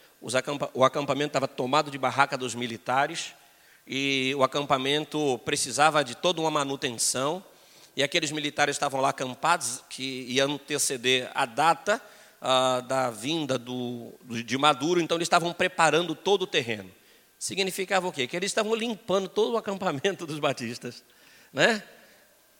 o 0.75 0.85
acampamento 0.85 1.29
estava 1.29 1.49
tomado 1.49 1.91
de 1.91 1.97
barraca 1.97 2.37
dos 2.37 2.55
militares, 2.55 3.35
e 3.87 4.35
o 4.37 4.43
acampamento 4.43 5.39
precisava 5.45 6.05
de 6.05 6.15
toda 6.15 6.41
uma 6.41 6.51
manutenção, 6.51 7.45
e 7.97 8.03
aqueles 8.03 8.31
militares 8.31 8.77
estavam 8.77 9.01
lá 9.01 9.11
acampados, 9.11 9.83
que 9.89 10.27
iam 10.29 10.53
anteceder 10.53 11.31
a 11.35 11.45
data 11.45 12.01
ah, 12.41 12.81
da 12.81 13.11
vinda 13.11 13.59
do, 13.59 14.13
de 14.45 14.57
Maduro, 14.57 15.01
então 15.01 15.17
eles 15.17 15.27
estavam 15.27 15.53
preparando 15.53 16.15
todo 16.15 16.43
o 16.43 16.47
terreno. 16.47 16.91
Significava 17.39 18.07
o 18.07 18.13
quê? 18.13 18.27
Que 18.27 18.37
eles 18.37 18.51
estavam 18.51 18.75
limpando 18.75 19.29
todo 19.29 19.55
o 19.55 19.57
acampamento 19.57 20.27
dos 20.27 20.39
batistas. 20.39 21.03
Né? 21.53 21.83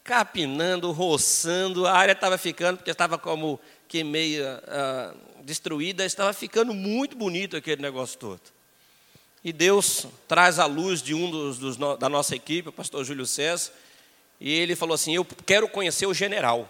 capinando, 0.03 0.91
roçando, 0.93 1.87
a 1.87 1.93
área 1.93 2.13
estava 2.13 2.39
ficando, 2.39 2.79
porque 2.79 2.91
estava 2.91 3.19
como 3.19 3.61
que 3.87 4.03
uh, 4.03 5.43
destruída, 5.45 6.05
estava 6.05 6.33
ficando 6.33 6.73
muito 6.75 7.17
bonito 7.17 7.57
aquele 7.57 7.83
negócio 7.83 8.19
todo. 8.19 8.41
E 9.43 9.53
Deus 9.53 10.07
traz 10.29 10.59
a 10.59 10.67
luz 10.67 11.03
de 11.03 11.15
um 11.15 11.31
dos, 11.31 11.59
dos 11.59 11.77
da 11.99 12.09
nossa 12.09 12.37
equipe, 12.37 12.69
o 12.69 12.73
pastor 12.73 13.05
Júlio 13.05 13.25
César, 13.25 13.73
e 14.39 14.53
ele 14.53 14.77
falou 14.77 14.95
assim: 14.95 15.15
Eu 15.15 15.25
quero 15.25 15.69
conhecer 15.69 16.07
o 16.07 16.15
general. 16.15 16.69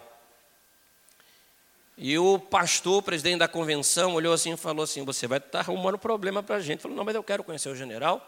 E 1.98 2.16
o 2.16 2.38
pastor, 2.38 2.98
o 2.98 3.02
presidente 3.02 3.40
da 3.40 3.48
convenção, 3.48 4.14
olhou 4.14 4.32
assim 4.32 4.52
e 4.52 4.56
falou 4.56 4.84
assim: 4.84 5.04
Você 5.04 5.26
vai 5.26 5.38
estar 5.38 5.60
arrumando 5.60 5.98
problema 5.98 6.42
para 6.42 6.56
a 6.56 6.60
gente. 6.60 6.80
Falou: 6.80 6.96
Não, 6.96 7.04
mas 7.04 7.14
eu 7.14 7.22
quero 7.22 7.42
conhecer 7.42 7.68
o 7.68 7.74
general 7.76 8.24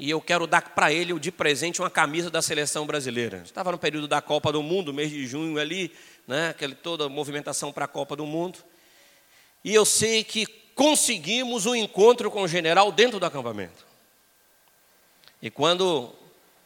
e 0.00 0.08
eu 0.08 0.20
quero 0.20 0.46
dar 0.46 0.62
para 0.62 0.92
ele 0.92 1.18
de 1.18 1.32
presente 1.32 1.82
uma 1.82 1.90
camisa 1.90 2.30
da 2.30 2.40
seleção 2.40 2.86
brasileira. 2.86 3.42
Estava 3.44 3.72
no 3.72 3.78
período 3.78 4.06
da 4.06 4.22
Copa 4.22 4.52
do 4.52 4.62
Mundo, 4.62 4.94
mês 4.94 5.10
de 5.10 5.26
junho 5.26 5.58
ali, 5.58 5.92
né, 6.24 6.50
aquela 6.50 6.72
toda 6.72 7.06
a 7.06 7.08
movimentação 7.08 7.72
para 7.72 7.84
a 7.84 7.88
Copa 7.88 8.14
do 8.14 8.24
Mundo. 8.24 8.60
E 9.64 9.74
eu 9.74 9.84
sei 9.84 10.22
que 10.22 10.46
conseguimos 10.78 11.66
um 11.66 11.74
encontro 11.74 12.30
com 12.30 12.42
o 12.42 12.46
general 12.46 12.92
dentro 12.92 13.18
do 13.18 13.26
acampamento. 13.26 13.84
E 15.42 15.50
quando 15.50 16.14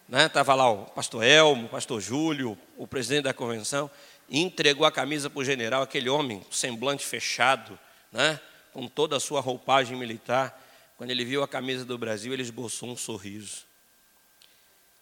estava 0.06 0.52
né, 0.52 0.58
lá 0.58 0.70
o 0.70 0.84
pastor 0.84 1.24
Elmo, 1.24 1.64
o 1.64 1.68
pastor 1.70 1.98
Júlio, 1.98 2.58
o 2.76 2.86
presidente 2.86 3.24
da 3.24 3.32
convenção, 3.32 3.90
entregou 4.28 4.84
a 4.84 4.92
camisa 4.92 5.30
para 5.30 5.40
o 5.40 5.44
general, 5.44 5.80
aquele 5.80 6.10
homem, 6.10 6.44
semblante 6.50 7.06
fechado, 7.06 7.78
né, 8.12 8.38
com 8.70 8.86
toda 8.86 9.16
a 9.16 9.20
sua 9.20 9.40
roupagem 9.40 9.96
militar. 9.96 10.62
Quando 10.98 11.10
ele 11.10 11.24
viu 11.24 11.42
a 11.42 11.48
camisa 11.48 11.82
do 11.82 11.96
Brasil, 11.96 12.34
ele 12.34 12.42
esboçou 12.42 12.90
um 12.90 12.96
sorriso. 12.96 13.64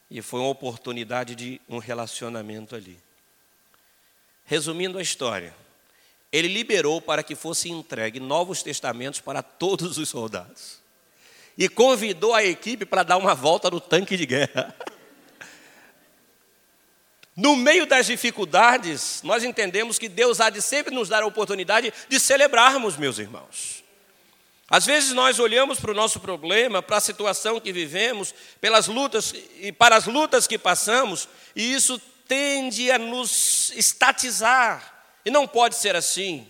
E 0.08 0.22
foi 0.22 0.38
uma 0.38 0.50
oportunidade 0.50 1.34
de 1.34 1.60
um 1.68 1.78
relacionamento 1.78 2.76
ali. 2.76 2.96
Resumindo 4.44 4.98
a 4.98 5.02
história, 5.02 5.52
ele 6.32 6.48
liberou 6.48 7.00
para 7.00 7.22
que 7.22 7.34
fosse 7.34 7.70
entregue 7.70 8.20
novos 8.20 8.62
testamentos 8.62 9.20
para 9.20 9.42
todos 9.42 9.98
os 9.98 10.08
soldados. 10.08 10.80
E 11.58 11.68
convidou 11.68 12.34
a 12.34 12.44
equipe 12.44 12.84
para 12.84 13.02
dar 13.02 13.16
uma 13.16 13.34
volta 13.34 13.70
no 13.70 13.80
tanque 13.80 14.16
de 14.16 14.26
guerra. 14.26 14.74
No 17.36 17.56
meio 17.56 17.86
das 17.86 18.04
dificuldades, 18.04 19.22
nós 19.22 19.42
entendemos 19.44 19.98
que 19.98 20.10
Deus 20.10 20.40
há 20.40 20.50
de 20.50 20.60
sempre 20.60 20.94
nos 20.94 21.08
dar 21.08 21.22
a 21.22 21.26
oportunidade 21.26 21.90
de 22.06 22.20
celebrarmos, 22.20 22.98
meus 22.98 23.18
irmãos. 23.18 23.82
Às 24.68 24.84
vezes 24.84 25.12
nós 25.12 25.38
olhamos 25.38 25.80
para 25.80 25.90
o 25.90 25.94
nosso 25.94 26.20
problema, 26.20 26.82
para 26.82 26.98
a 26.98 27.00
situação 27.00 27.58
que 27.58 27.72
vivemos, 27.72 28.34
pelas 28.60 28.88
lutas 28.88 29.34
e 29.58 29.72
para 29.72 29.96
as 29.96 30.06
lutas 30.06 30.46
que 30.46 30.58
passamos, 30.58 31.28
e 31.56 31.72
isso 31.72 31.98
tende 32.28 32.90
a 32.90 32.98
nos 32.98 33.72
estatizar. 33.74 34.89
E 35.24 35.30
não 35.30 35.46
pode 35.46 35.76
ser 35.76 35.94
assim. 35.96 36.46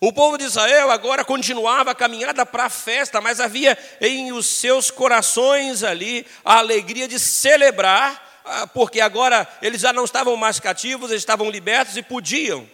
O 0.00 0.12
povo 0.12 0.38
de 0.38 0.44
Israel 0.44 0.90
agora 0.90 1.24
continuava 1.24 1.90
a 1.90 1.94
caminhada 1.94 2.46
para 2.46 2.64
a 2.64 2.70
festa, 2.70 3.20
mas 3.20 3.38
havia 3.38 3.76
em 4.00 4.32
os 4.32 4.46
seus 4.46 4.90
corações 4.90 5.82
ali 5.82 6.26
a 6.42 6.56
alegria 6.56 7.06
de 7.06 7.18
celebrar, 7.18 8.40
ah, 8.44 8.66
porque 8.66 8.98
agora 8.98 9.46
eles 9.60 9.82
já 9.82 9.92
não 9.92 10.04
estavam 10.04 10.34
mais 10.36 10.58
cativos, 10.58 11.10
eles 11.10 11.20
estavam 11.20 11.50
libertos 11.50 11.98
e 11.98 12.02
podiam 12.02 12.66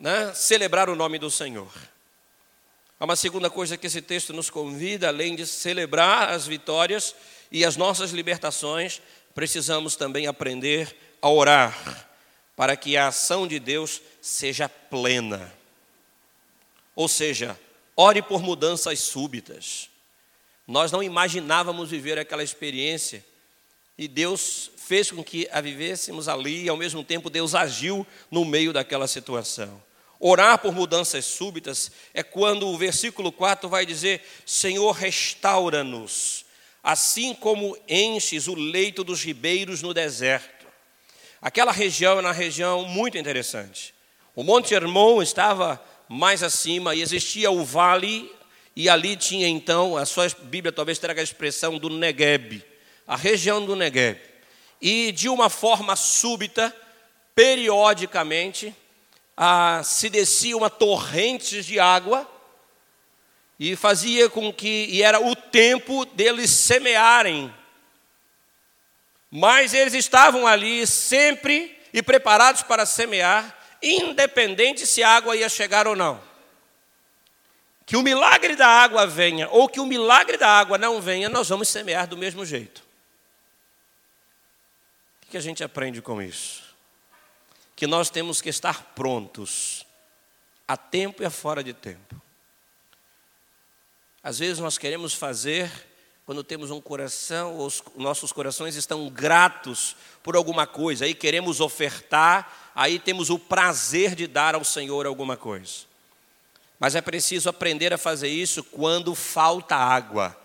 né, 0.00 0.32
celebrar 0.34 0.88
o 0.88 0.96
nome 0.96 1.18
do 1.18 1.30
Senhor. 1.30 1.70
Há 2.98 3.04
uma 3.04 3.14
segunda 3.14 3.50
coisa 3.50 3.76
que 3.76 3.86
esse 3.86 4.00
texto 4.00 4.32
nos 4.32 4.48
convida, 4.48 5.08
além 5.08 5.36
de 5.36 5.46
celebrar 5.46 6.30
as 6.30 6.46
vitórias 6.46 7.14
e 7.52 7.66
as 7.66 7.76
nossas 7.76 8.12
libertações, 8.12 9.02
precisamos 9.34 9.94
também 9.94 10.26
aprender 10.26 10.96
a 11.20 11.28
orar, 11.28 12.07
para 12.58 12.76
que 12.76 12.96
a 12.96 13.06
ação 13.06 13.46
de 13.46 13.60
Deus 13.60 14.02
seja 14.20 14.68
plena. 14.68 15.54
Ou 16.96 17.06
seja, 17.06 17.56
ore 17.96 18.20
por 18.20 18.42
mudanças 18.42 18.98
súbitas. 18.98 19.88
Nós 20.66 20.90
não 20.90 21.00
imaginávamos 21.00 21.88
viver 21.88 22.18
aquela 22.18 22.42
experiência 22.42 23.24
e 23.96 24.08
Deus 24.08 24.72
fez 24.76 25.08
com 25.08 25.22
que 25.22 25.48
a 25.52 25.60
vivêssemos 25.60 26.26
ali 26.26 26.64
e 26.64 26.68
ao 26.68 26.76
mesmo 26.76 27.04
tempo 27.04 27.30
Deus 27.30 27.54
agiu 27.54 28.04
no 28.28 28.44
meio 28.44 28.72
daquela 28.72 29.06
situação. 29.06 29.80
Orar 30.18 30.58
por 30.58 30.74
mudanças 30.74 31.26
súbitas 31.26 31.92
é 32.12 32.24
quando 32.24 32.66
o 32.66 32.76
versículo 32.76 33.30
4 33.30 33.68
vai 33.68 33.86
dizer: 33.86 34.20
Senhor, 34.44 34.90
restaura-nos, 34.90 36.44
assim 36.82 37.32
como 37.34 37.78
enches 37.88 38.48
o 38.48 38.56
leito 38.56 39.04
dos 39.04 39.22
ribeiros 39.22 39.80
no 39.80 39.94
deserto. 39.94 40.57
Aquela 41.40 41.72
região 41.72 42.18
era 42.18 42.26
uma 42.26 42.32
região 42.32 42.84
muito 42.84 43.16
interessante. 43.16 43.94
O 44.34 44.42
Monte 44.42 44.74
Hermon 44.74 45.22
estava 45.22 45.82
mais 46.08 46.42
acima 46.42 46.94
e 46.94 47.02
existia 47.02 47.50
o 47.50 47.64
vale, 47.64 48.30
e 48.74 48.88
ali 48.88 49.16
tinha 49.16 49.46
então, 49.48 49.96
a 49.96 50.06
sua 50.06 50.28
Bíblia 50.42 50.72
talvez 50.72 50.98
traga 50.98 51.20
a 51.20 51.24
expressão 51.24 51.78
do 51.78 51.90
Negueb, 51.90 52.64
a 53.06 53.16
região 53.16 53.64
do 53.64 53.76
Negueb. 53.76 54.20
E 54.80 55.12
de 55.12 55.28
uma 55.28 55.50
forma 55.50 55.96
súbita, 55.96 56.74
periodicamente, 57.34 58.74
se 59.84 60.08
descia 60.08 60.56
uma 60.56 60.70
torrente 60.70 61.62
de 61.62 61.78
água 61.78 62.28
e 63.58 63.74
fazia 63.76 64.28
com 64.28 64.52
que, 64.52 64.86
e 64.88 65.02
era 65.02 65.20
o 65.20 65.34
tempo 65.34 66.04
deles 66.04 66.50
semearem. 66.50 67.52
Mas 69.30 69.74
eles 69.74 69.94
estavam 69.94 70.46
ali 70.46 70.86
sempre 70.86 71.78
e 71.92 72.02
preparados 72.02 72.62
para 72.62 72.86
semear, 72.86 73.56
independente 73.82 74.86
se 74.86 75.02
a 75.02 75.10
água 75.10 75.36
ia 75.36 75.48
chegar 75.48 75.86
ou 75.86 75.94
não. 75.94 76.22
Que 77.84 77.96
o 77.96 78.02
milagre 78.02 78.56
da 78.56 78.66
água 78.66 79.06
venha 79.06 79.48
ou 79.48 79.68
que 79.68 79.80
o 79.80 79.86
milagre 79.86 80.36
da 80.36 80.48
água 80.48 80.76
não 80.76 81.00
venha, 81.00 81.28
nós 81.28 81.48
vamos 81.48 81.68
semear 81.68 82.06
do 82.06 82.16
mesmo 82.16 82.44
jeito. 82.44 82.82
O 85.26 85.30
que 85.30 85.36
a 85.36 85.40
gente 85.40 85.62
aprende 85.62 86.00
com 86.00 86.20
isso? 86.22 86.68
que 87.78 87.86
nós 87.86 88.10
temos 88.10 88.40
que 88.40 88.48
estar 88.48 88.82
prontos, 88.92 89.86
a 90.66 90.76
tempo 90.76 91.22
e 91.22 91.26
a 91.26 91.30
fora 91.30 91.62
de 91.62 91.72
tempo. 91.72 92.20
Às 94.20 94.40
vezes 94.40 94.58
nós 94.58 94.76
queremos 94.76 95.14
fazer 95.14 95.70
quando 96.28 96.44
temos 96.44 96.70
um 96.70 96.78
coração, 96.78 97.58
os 97.58 97.82
nossos 97.96 98.32
corações 98.32 98.76
estão 98.76 99.08
gratos 99.08 99.96
por 100.22 100.36
alguma 100.36 100.66
coisa, 100.66 101.06
aí 101.06 101.14
queremos 101.14 101.58
ofertar, 101.58 102.70
aí 102.74 102.98
temos 102.98 103.30
o 103.30 103.38
prazer 103.38 104.14
de 104.14 104.26
dar 104.26 104.54
ao 104.54 104.62
Senhor 104.62 105.06
alguma 105.06 105.38
coisa. 105.38 105.86
Mas 106.78 106.94
é 106.94 107.00
preciso 107.00 107.48
aprender 107.48 107.94
a 107.94 107.96
fazer 107.96 108.28
isso 108.28 108.62
quando 108.62 109.14
falta 109.14 109.74
água, 109.74 110.38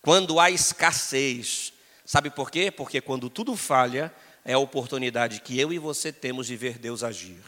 quando 0.00 0.40
há 0.40 0.50
escassez. 0.50 1.74
Sabe 2.02 2.30
por 2.30 2.50
quê? 2.50 2.70
Porque 2.70 2.98
quando 3.02 3.28
tudo 3.28 3.54
falha, 3.56 4.10
é 4.42 4.54
a 4.54 4.58
oportunidade 4.58 5.42
que 5.42 5.60
eu 5.60 5.70
e 5.70 5.78
você 5.78 6.10
temos 6.10 6.46
de 6.46 6.56
ver 6.56 6.78
Deus 6.78 7.04
agir. 7.04 7.42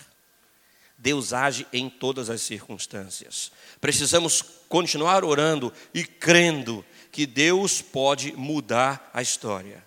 Deus 0.98 1.32
age 1.32 1.66
em 1.72 1.88
todas 1.88 2.28
as 2.28 2.42
circunstâncias. 2.42 3.50
Precisamos 3.80 4.42
continuar 4.68 5.24
orando 5.24 5.72
e 5.94 6.04
crendo 6.04 6.84
que 7.12 7.26
Deus 7.26 7.82
pode 7.82 8.32
mudar 8.32 9.10
a 9.12 9.20
história. 9.20 9.84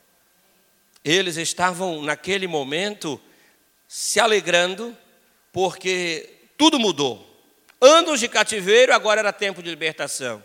Eles 1.03 1.37
estavam 1.37 2.03
naquele 2.03 2.47
momento 2.47 3.19
se 3.87 4.19
alegrando, 4.19 4.95
porque 5.51 6.29
tudo 6.55 6.79
mudou. 6.79 7.27
Anos 7.81 8.19
de 8.19 8.27
cativeiro, 8.27 8.93
agora 8.93 9.19
era 9.19 9.33
tempo 9.33 9.61
de 9.63 9.69
libertação. 9.69 10.43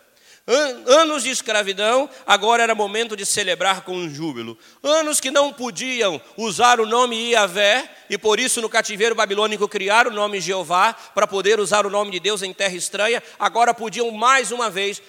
Anos 0.87 1.23
de 1.23 1.31
escravidão, 1.31 2.09
agora 2.27 2.63
era 2.63 2.75
momento 2.75 3.15
de 3.15 3.25
celebrar 3.25 3.83
com 3.83 3.95
um 3.95 4.09
júbilo. 4.13 4.59
Anos 4.83 5.21
que 5.21 5.31
não 5.31 5.53
podiam 5.53 6.21
usar 6.37 6.81
o 6.81 6.87
nome 6.87 7.31
Iavé, 7.31 7.89
e 8.09 8.19
por 8.19 8.41
isso 8.41 8.61
no 8.61 8.69
cativeiro 8.69 9.15
babilônico 9.15 9.69
criaram 9.69 10.11
o 10.11 10.15
nome 10.15 10.41
Jeová, 10.41 10.93
para 10.93 11.27
poder 11.27 11.61
usar 11.61 11.87
o 11.87 11.91
nome 11.91 12.11
de 12.11 12.21
Deus 12.21 12.43
em 12.43 12.53
terra 12.53 12.75
estranha, 12.75 13.23
agora 13.39 13.75
podiam 13.75 14.11
mais 14.11 14.51
uma 14.51 14.69
vez 14.69 15.01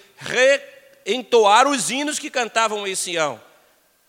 reentoar 1.06 1.68
os 1.68 1.90
hinos 1.90 2.20
que 2.20 2.30
cantavam 2.30 2.88
em 2.88 2.96
Sião. 2.96 3.42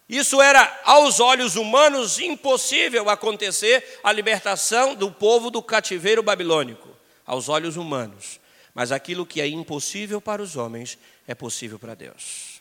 Isso 0.08 0.42
era, 0.42 0.80
aos 0.84 1.20
olhos 1.20 1.56
humanos, 1.56 2.18
impossível 2.18 3.08
acontecer 3.08 4.00
a 4.04 4.12
libertação 4.12 4.94
do 4.94 5.10
povo 5.10 5.50
do 5.50 5.62
cativeiro 5.62 6.22
babilônico, 6.22 6.88
aos 7.24 7.48
olhos 7.48 7.76
humanos. 7.76 8.38
Mas 8.74 8.92
aquilo 8.92 9.24
que 9.24 9.40
é 9.40 9.46
impossível 9.46 10.20
para 10.20 10.42
os 10.42 10.56
homens 10.56 10.98
é 11.26 11.34
possível 11.34 11.78
para 11.78 11.94
Deus. 11.94 12.60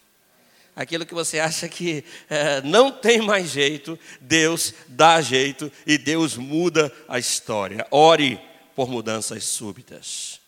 Aquilo 0.73 1.05
que 1.05 1.13
você 1.13 1.39
acha 1.39 1.67
que 1.67 2.05
é, 2.29 2.61
não 2.61 2.91
tem 2.91 3.21
mais 3.21 3.49
jeito, 3.49 3.99
Deus 4.21 4.73
dá 4.87 5.21
jeito 5.21 5.69
e 5.85 5.97
Deus 5.97 6.37
muda 6.37 6.89
a 7.07 7.19
história. 7.19 7.85
Ore 7.91 8.39
por 8.73 8.89
mudanças 8.89 9.43
súbitas. 9.43 10.39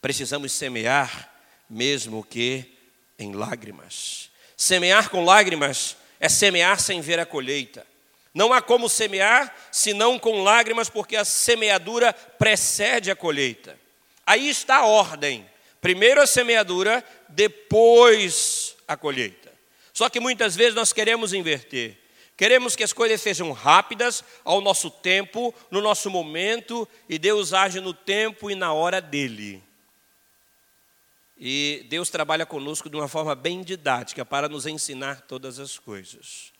Precisamos 0.00 0.52
semear, 0.52 1.30
mesmo 1.68 2.24
que 2.24 2.77
em 3.18 3.32
lágrimas. 3.32 4.30
Semear 4.56 5.10
com 5.10 5.24
lágrimas 5.24 5.96
é 6.20 6.28
semear 6.28 6.80
sem 6.80 7.00
ver 7.00 7.18
a 7.18 7.26
colheita. 7.26 7.86
Não 8.34 8.52
há 8.52 8.60
como 8.60 8.88
semear 8.88 9.54
senão 9.72 10.18
com 10.18 10.42
lágrimas, 10.42 10.88
porque 10.88 11.16
a 11.16 11.24
semeadura 11.24 12.12
precede 12.12 13.10
a 13.10 13.16
colheita. 13.16 13.78
Aí 14.26 14.48
está 14.48 14.76
a 14.78 14.86
ordem: 14.86 15.48
primeiro 15.80 16.20
a 16.20 16.26
semeadura, 16.26 17.04
depois 17.28 18.76
a 18.86 18.96
colheita. 18.96 19.52
Só 19.92 20.08
que 20.08 20.20
muitas 20.20 20.54
vezes 20.54 20.74
nós 20.74 20.92
queremos 20.92 21.32
inverter. 21.32 21.96
Queremos 22.36 22.76
que 22.76 22.84
as 22.84 22.92
coisas 22.92 23.20
sejam 23.20 23.50
rápidas, 23.50 24.22
ao 24.44 24.60
nosso 24.60 24.88
tempo, 24.90 25.52
no 25.72 25.80
nosso 25.80 26.08
momento, 26.08 26.88
e 27.08 27.18
Deus 27.18 27.52
age 27.52 27.80
no 27.80 27.92
tempo 27.92 28.48
e 28.48 28.54
na 28.54 28.72
hora 28.72 29.00
dele. 29.00 29.60
E 31.38 31.86
Deus 31.88 32.10
trabalha 32.10 32.44
conosco 32.44 32.90
de 32.90 32.96
uma 32.96 33.06
forma 33.06 33.34
bem 33.34 33.62
didática 33.62 34.24
para 34.24 34.48
nos 34.48 34.66
ensinar 34.66 35.20
todas 35.22 35.58
as 35.58 35.78
coisas. 35.78 36.52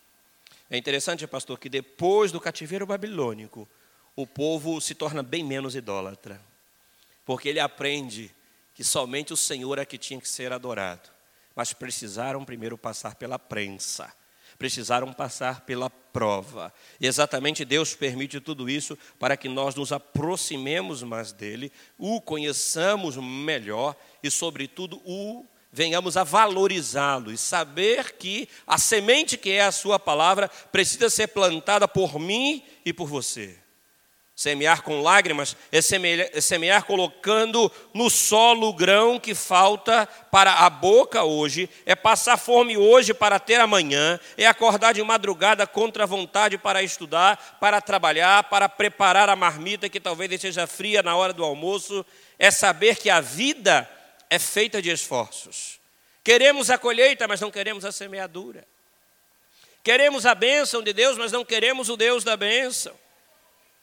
É 0.71 0.77
interessante, 0.77 1.27
pastor, 1.27 1.59
que 1.59 1.69
depois 1.69 2.31
do 2.31 2.41
cativeiro 2.41 2.87
babilônico, 2.87 3.69
o 4.15 4.27
povo 4.27 4.81
se 4.81 4.95
torna 4.95 5.23
bem 5.23 5.43
menos 5.43 5.75
idólatra, 5.75 6.41
porque 7.25 7.49
ele 7.49 7.61
aprende 7.61 8.33
que 8.75 8.85
somente 8.85 9.33
o 9.33 9.37
Senhor 9.37 9.79
é 9.79 9.85
que 9.85 9.99
tinha 9.99 10.21
que 10.21 10.29
ser 10.29 10.53
adorado, 10.53 11.11
mas 11.57 11.73
precisaram 11.73 12.45
primeiro 12.45 12.79
passar 12.79 13.17
pela 13.17 13.39
prensa 13.39 14.13
precisaram 14.59 15.13
passar 15.13 15.61
pela 15.61 15.89
prova. 15.89 16.73
E 17.01 17.07
exatamente 17.07 17.65
Deus 17.65 17.95
permite 17.95 18.41
tudo 18.41 18.69
isso 18.69 18.99
para 19.19 19.37
que 19.37 19.49
nós 19.49 19.75
nos 19.75 19.93
aproximemos 19.93 21.03
mais 21.03 21.33
dele, 21.33 21.71
o 21.97 22.21
conheçamos 22.21 23.17
melhor 23.17 23.95
e, 24.23 24.31
sobretudo, 24.31 25.01
o 25.05 25.47
venhamos 25.71 26.17
a 26.17 26.25
valorizá-lo 26.25 27.31
e 27.31 27.39
saber 27.39 28.13
que 28.17 28.49
a 28.67 28.79
semente 28.79 29.37
que 29.37 29.51
é 29.51 29.63
a 29.63 29.73
sua 29.73 29.99
palavra 29.99 30.49
precisa 30.73 31.11
ser 31.11 31.29
plantada 31.29 31.87
por 31.87 32.19
mim 32.19 32.63
e 32.85 32.93
por 32.93 33.07
você. 33.07 33.68
Semear 34.39 34.85
com 34.85 35.03
lágrimas 35.03 35.57
é 35.73 35.83
semear, 35.83 36.31
é 36.33 36.41
semear, 36.41 36.85
colocando 36.85 37.73
no 37.93 38.09
solo 38.09 38.69
o 38.69 38.73
grão 38.73 39.19
que 39.19 39.35
falta 39.35 40.07
para 40.31 40.65
a 40.65 40.71
boca 40.71 41.25
hoje, 41.25 41.69
é 41.85 41.97
passar 41.97 42.37
fome 42.37 42.77
hoje 42.77 43.13
para 43.13 43.41
ter 43.41 43.59
amanhã, 43.59 44.21
é 44.37 44.47
acordar 44.47 44.95
de 44.95 45.03
madrugada 45.03 45.67
contra 45.67 46.05
a 46.05 46.07
vontade 46.07 46.57
para 46.57 46.85
estudar, 46.85 47.59
para 47.59 47.81
trabalhar, 47.81 48.45
para 48.45 48.69
preparar 48.69 49.29
a 49.29 49.35
marmita 49.35 49.89
que 49.89 49.99
talvez 49.99 50.31
esteja 50.31 50.69
fria 50.69 51.03
na 51.03 51.17
hora 51.17 51.33
do 51.33 51.43
almoço, 51.43 52.07
é 52.39 52.53
saber 52.53 52.95
que 52.95 53.11
a 53.11 53.21
vida 53.21 53.91
é 54.31 54.39
feita 54.39 54.81
de 54.81 54.89
esforços. 54.89 55.81
Queremos 56.23 56.71
a 56.71 56.79
colheita, 56.79 57.27
mas 57.27 57.41
não 57.41 57.51
queremos 57.51 57.85
a 57.85 57.91
semeadura. 57.91 58.65
Queremos 59.83 60.25
a 60.25 60.35
bênção 60.37 60.81
de 60.81 60.93
Deus, 60.93 61.19
mas 61.19 61.33
não 61.33 61.45
queremos 61.45 61.89
o 61.89 61.97
Deus 61.97 62.23
da 62.23 62.37
bênção. 62.37 62.95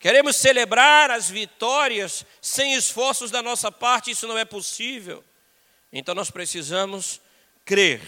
Queremos 0.05 0.35
celebrar 0.35 1.09
as 1.09 1.31
vitórias 1.31 2.23
sem 2.39 2.75
esforços 2.75 3.31
da 3.31 3.41
nossa 3.41 3.71
parte, 3.71 4.11
isso 4.11 4.27
não 4.27 4.37
é 4.37 4.45
possível. 4.45 5.23
Então 5.91 6.13
nós 6.13 6.29
precisamos 6.29 7.19
crer 7.65 8.03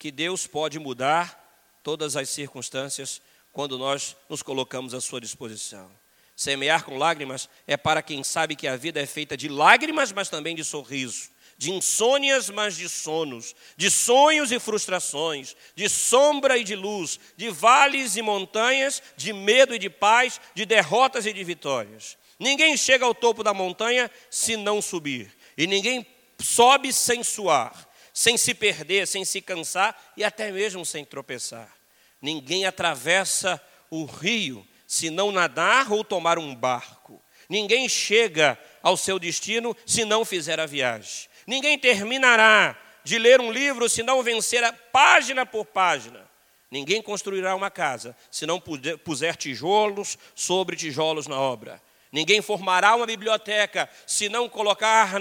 que 0.00 0.10
Deus 0.10 0.48
pode 0.48 0.80
mudar 0.80 1.78
todas 1.80 2.16
as 2.16 2.28
circunstâncias 2.28 3.22
quando 3.52 3.78
nós 3.78 4.16
nos 4.28 4.42
colocamos 4.42 4.94
à 4.94 5.00
sua 5.00 5.20
disposição. 5.20 5.88
Semear 6.34 6.82
com 6.82 6.98
lágrimas 6.98 7.48
é 7.68 7.76
para 7.76 8.02
quem 8.02 8.24
sabe 8.24 8.56
que 8.56 8.66
a 8.66 8.74
vida 8.74 9.00
é 9.00 9.06
feita 9.06 9.36
de 9.36 9.48
lágrimas, 9.48 10.10
mas 10.10 10.28
também 10.28 10.56
de 10.56 10.64
sorriso 10.64 11.30
de 11.58 11.70
insônias, 11.72 12.50
mas 12.50 12.76
de 12.76 12.88
sonos, 12.88 13.54
de 13.76 13.90
sonhos 13.90 14.52
e 14.52 14.58
frustrações, 14.58 15.56
de 15.74 15.88
sombra 15.88 16.58
e 16.58 16.64
de 16.64 16.76
luz, 16.76 17.18
de 17.36 17.48
vales 17.48 18.16
e 18.16 18.22
montanhas, 18.22 19.02
de 19.16 19.32
medo 19.32 19.74
e 19.74 19.78
de 19.78 19.88
paz, 19.88 20.40
de 20.54 20.66
derrotas 20.66 21.24
e 21.26 21.32
de 21.32 21.42
vitórias. 21.42 22.18
Ninguém 22.38 22.76
chega 22.76 23.04
ao 23.04 23.14
topo 23.14 23.42
da 23.42 23.54
montanha 23.54 24.10
se 24.30 24.56
não 24.56 24.82
subir, 24.82 25.32
e 25.56 25.66
ninguém 25.66 26.06
sobe 26.38 26.92
sem 26.92 27.22
suar, 27.22 27.88
sem 28.12 28.36
se 28.36 28.54
perder, 28.54 29.06
sem 29.06 29.24
se 29.24 29.40
cansar 29.40 30.12
e 30.16 30.24
até 30.24 30.52
mesmo 30.52 30.84
sem 30.84 31.04
tropeçar. 31.04 31.74
Ninguém 32.20 32.66
atravessa 32.66 33.60
o 33.90 34.04
rio 34.04 34.66
se 34.86 35.10
não 35.10 35.32
nadar 35.32 35.90
ou 35.90 36.04
tomar 36.04 36.38
um 36.38 36.54
barco. 36.54 37.22
Ninguém 37.48 37.88
chega 37.88 38.58
ao 38.82 38.96
seu 38.96 39.18
destino 39.18 39.76
se 39.86 40.04
não 40.04 40.24
fizer 40.24 40.58
a 40.60 40.66
viagem. 40.66 41.28
Ninguém 41.46 41.78
terminará 41.78 42.76
de 43.04 43.18
ler 43.18 43.40
um 43.40 43.52
livro 43.52 43.88
se 43.88 44.02
não 44.02 44.22
vencer 44.22 44.64
página 44.92 45.46
por 45.46 45.64
página. 45.64 46.28
Ninguém 46.70 47.00
construirá 47.00 47.54
uma 47.54 47.70
casa 47.70 48.16
se 48.30 48.44
não 48.44 48.60
puser 49.04 49.36
tijolos 49.36 50.18
sobre 50.34 50.74
tijolos 50.74 51.26
na 51.26 51.38
obra. 51.38 51.80
Ninguém 52.10 52.42
formará 52.42 52.94
uma 52.96 53.06
biblioteca 53.06 53.88
se 54.06 54.28
não 54.28 54.48
colocar 54.48 55.20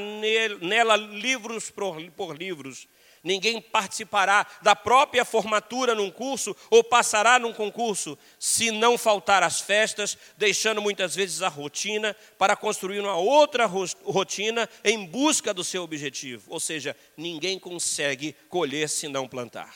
nela 0.61 0.95
livros 0.95 1.69
por 1.69 2.35
livros. 2.35 2.87
Ninguém 3.25 3.59
participará 3.59 4.45
da 4.61 4.75
própria 4.75 5.25
formatura 5.25 5.95
num 5.95 6.11
curso 6.11 6.55
ou 6.69 6.83
passará 6.83 7.39
num 7.39 7.51
concurso 7.51 8.15
se 8.37 8.69
não 8.69 8.99
faltar 8.99 9.41
as 9.41 9.59
festas, 9.59 10.15
deixando 10.37 10.79
muitas 10.79 11.15
vezes 11.15 11.41
a 11.41 11.47
rotina 11.47 12.15
para 12.37 12.55
construir 12.55 12.99
uma 12.99 13.15
outra 13.15 13.65
rotina 13.65 14.69
em 14.83 15.07
busca 15.07 15.55
do 15.55 15.63
seu 15.63 15.81
objetivo. 15.81 16.43
Ou 16.49 16.59
seja, 16.59 16.95
ninguém 17.17 17.57
consegue 17.57 18.35
colher 18.47 18.87
se 18.87 19.07
não 19.07 19.27
plantar. 19.27 19.75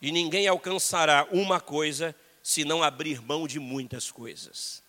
E 0.00 0.10
ninguém 0.10 0.48
alcançará 0.48 1.28
uma 1.30 1.60
coisa 1.60 2.12
se 2.42 2.64
não 2.64 2.82
abrir 2.82 3.22
mão 3.22 3.46
de 3.46 3.60
muitas 3.60 4.10
coisas. 4.10 4.82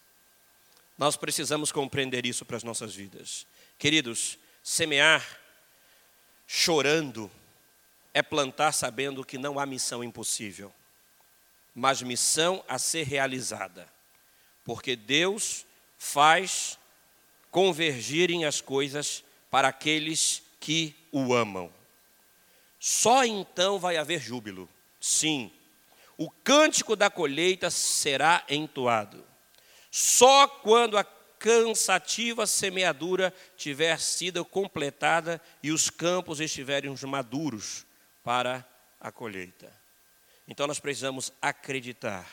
Nós 0.98 1.16
precisamos 1.16 1.72
compreender 1.72 2.26
isso 2.26 2.44
para 2.44 2.58
as 2.58 2.64
nossas 2.64 2.96
vidas. 2.96 3.46
Queridos, 3.78 4.40
semear 4.64 5.43
chorando 6.56 7.32
é 8.14 8.22
plantar 8.22 8.74
sabendo 8.74 9.26
que 9.26 9.40
não 9.40 9.58
há 9.58 9.66
missão 9.66 10.04
impossível, 10.04 10.72
mas 11.74 12.04
missão 12.04 12.64
a 12.68 12.78
ser 12.78 13.08
realizada, 13.08 13.92
porque 14.64 14.96
Deus 14.96 15.66
faz 15.98 16.78
convergirem 17.50 18.46
as 18.46 18.62
coisas 18.62 19.24
para 19.50 19.70
aqueles 19.70 20.44
que 20.60 20.96
o 21.12 21.34
amam. 21.34 21.74
Só 22.80 23.26
então 23.26 23.80
vai 23.80 23.98
haver 23.98 24.22
júbilo. 24.22 24.70
Sim, 25.02 25.52
o 26.16 26.30
cântico 26.30 26.96
da 26.96 27.10
colheita 27.10 27.72
será 27.72 28.46
entoado. 28.48 29.26
Só 29.90 30.48
quando 30.48 31.00
a 31.00 31.04
cansativa 31.44 32.48
semeadura 32.48 33.34
tiver 33.58 34.00
sido 34.00 34.46
completada 34.46 35.42
e 35.62 35.74
os 35.74 35.90
campos 35.90 36.40
estiverem 36.40 36.90
maduros 37.06 37.86
para 38.24 38.66
a 38.98 39.12
colheita. 39.12 39.70
Então 40.48 40.66
nós 40.66 40.80
precisamos 40.80 41.34
acreditar 41.42 42.26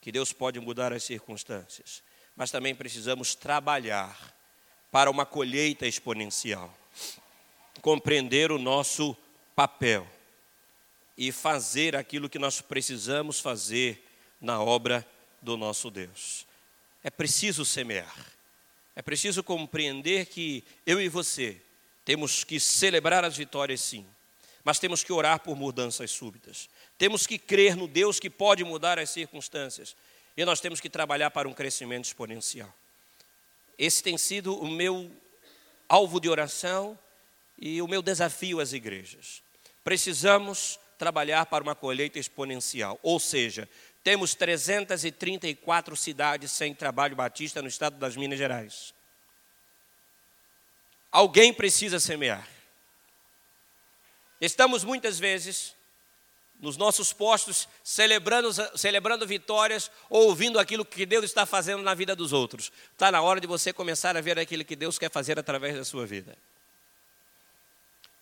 que 0.00 0.10
Deus 0.10 0.32
pode 0.32 0.58
mudar 0.58 0.92
as 0.92 1.04
circunstâncias, 1.04 2.02
mas 2.34 2.50
também 2.50 2.74
precisamos 2.74 3.36
trabalhar 3.36 4.34
para 4.90 5.08
uma 5.08 5.24
colheita 5.24 5.86
exponencial. 5.86 6.76
Compreender 7.80 8.50
o 8.50 8.58
nosso 8.58 9.16
papel 9.54 10.04
e 11.16 11.30
fazer 11.30 11.94
aquilo 11.94 12.28
que 12.28 12.40
nós 12.40 12.60
precisamos 12.60 13.38
fazer 13.38 14.04
na 14.40 14.60
obra 14.60 15.06
do 15.40 15.56
nosso 15.56 15.92
Deus. 15.92 16.44
É 17.02 17.10
preciso 17.10 17.64
semear. 17.64 18.32
É 18.94 19.02
preciso 19.02 19.42
compreender 19.42 20.26
que 20.26 20.62
eu 20.86 21.00
e 21.00 21.08
você 21.08 21.60
temos 22.04 22.44
que 22.44 22.60
celebrar 22.60 23.24
as 23.24 23.36
vitórias, 23.36 23.80
sim, 23.80 24.06
mas 24.64 24.78
temos 24.78 25.02
que 25.02 25.12
orar 25.12 25.40
por 25.40 25.56
mudanças 25.56 26.10
súbitas. 26.10 26.68
Temos 26.98 27.26
que 27.26 27.38
crer 27.38 27.76
no 27.76 27.88
Deus 27.88 28.20
que 28.20 28.30
pode 28.30 28.62
mudar 28.64 28.98
as 28.98 29.10
circunstâncias. 29.10 29.96
E 30.36 30.44
nós 30.44 30.60
temos 30.60 30.80
que 30.80 30.88
trabalhar 30.88 31.30
para 31.30 31.48
um 31.48 31.52
crescimento 31.52 32.04
exponencial. 32.04 32.72
Esse 33.78 34.02
tem 34.02 34.16
sido 34.16 34.56
o 34.56 34.68
meu 34.68 35.10
alvo 35.88 36.20
de 36.20 36.28
oração 36.28 36.98
e 37.58 37.82
o 37.82 37.88
meu 37.88 38.02
desafio 38.02 38.60
às 38.60 38.72
igrejas. 38.72 39.42
Precisamos 39.84 40.78
trabalhar 40.96 41.46
para 41.46 41.64
uma 41.64 41.74
colheita 41.74 42.18
exponencial, 42.18 42.98
ou 43.02 43.18
seja, 43.18 43.68
temos 44.02 44.34
334 44.34 45.96
cidades 45.96 46.50
sem 46.50 46.74
trabalho 46.74 47.14
batista 47.14 47.62
no 47.62 47.68
estado 47.68 47.96
das 47.96 48.16
Minas 48.16 48.38
Gerais. 48.38 48.92
Alguém 51.10 51.52
precisa 51.52 52.00
semear. 52.00 52.48
Estamos 54.40 54.82
muitas 54.82 55.18
vezes 55.18 55.76
nos 56.58 56.76
nossos 56.76 57.12
postos 57.12 57.68
celebrando, 57.82 58.50
celebrando 58.76 59.26
vitórias, 59.26 59.90
ouvindo 60.08 60.58
aquilo 60.58 60.84
que 60.84 61.04
Deus 61.04 61.24
está 61.24 61.44
fazendo 61.44 61.82
na 61.82 61.94
vida 61.94 62.16
dos 62.16 62.32
outros. 62.32 62.72
Está 62.92 63.10
na 63.12 63.20
hora 63.20 63.40
de 63.40 63.46
você 63.46 63.72
começar 63.72 64.16
a 64.16 64.20
ver 64.20 64.38
aquilo 64.38 64.64
que 64.64 64.76
Deus 64.76 64.98
quer 64.98 65.10
fazer 65.10 65.38
através 65.38 65.76
da 65.76 65.84
sua 65.84 66.06
vida. 66.06 66.36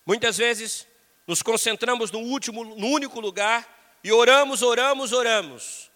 Muitas 0.05 0.37
vezes 0.37 0.87
nos 1.27 1.43
concentramos 1.43 2.11
no 2.11 2.19
último, 2.19 2.65
no 2.65 2.89
único 2.89 3.21
lugar 3.21 3.80
e 4.03 4.13
oramos, 4.13 4.63
oramos, 4.63 5.13
oramos. 5.13 5.91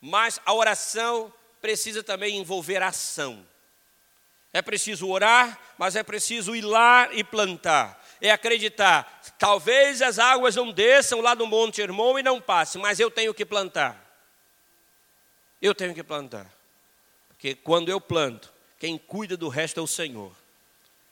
Mas 0.00 0.40
a 0.44 0.54
oração 0.54 1.32
precisa 1.60 2.02
também 2.02 2.38
envolver 2.38 2.82
ação. 2.82 3.46
É 4.52 4.60
preciso 4.60 5.08
orar, 5.08 5.58
mas 5.78 5.94
é 5.94 6.02
preciso 6.02 6.56
ir 6.56 6.62
lá 6.62 7.08
e 7.12 7.22
plantar. 7.22 7.98
É 8.20 8.30
acreditar, 8.30 9.22
talvez 9.38 10.02
as 10.02 10.18
águas 10.18 10.56
não 10.56 10.72
desçam 10.72 11.20
lá 11.20 11.34
do 11.34 11.46
Monte 11.46 11.80
Hermon 11.80 12.18
e 12.18 12.22
não 12.22 12.40
passem, 12.40 12.80
mas 12.80 13.00
eu 13.00 13.10
tenho 13.10 13.32
que 13.32 13.46
plantar. 13.46 13.98
Eu 15.62 15.74
tenho 15.74 15.94
que 15.94 16.02
plantar. 16.02 16.50
Porque 17.28 17.54
quando 17.54 17.88
eu 17.88 18.00
planto, 18.00 18.52
quem 18.78 18.98
cuida 18.98 19.36
do 19.36 19.48
resto 19.48 19.80
é 19.80 19.82
o 19.82 19.86
Senhor. 19.86 20.32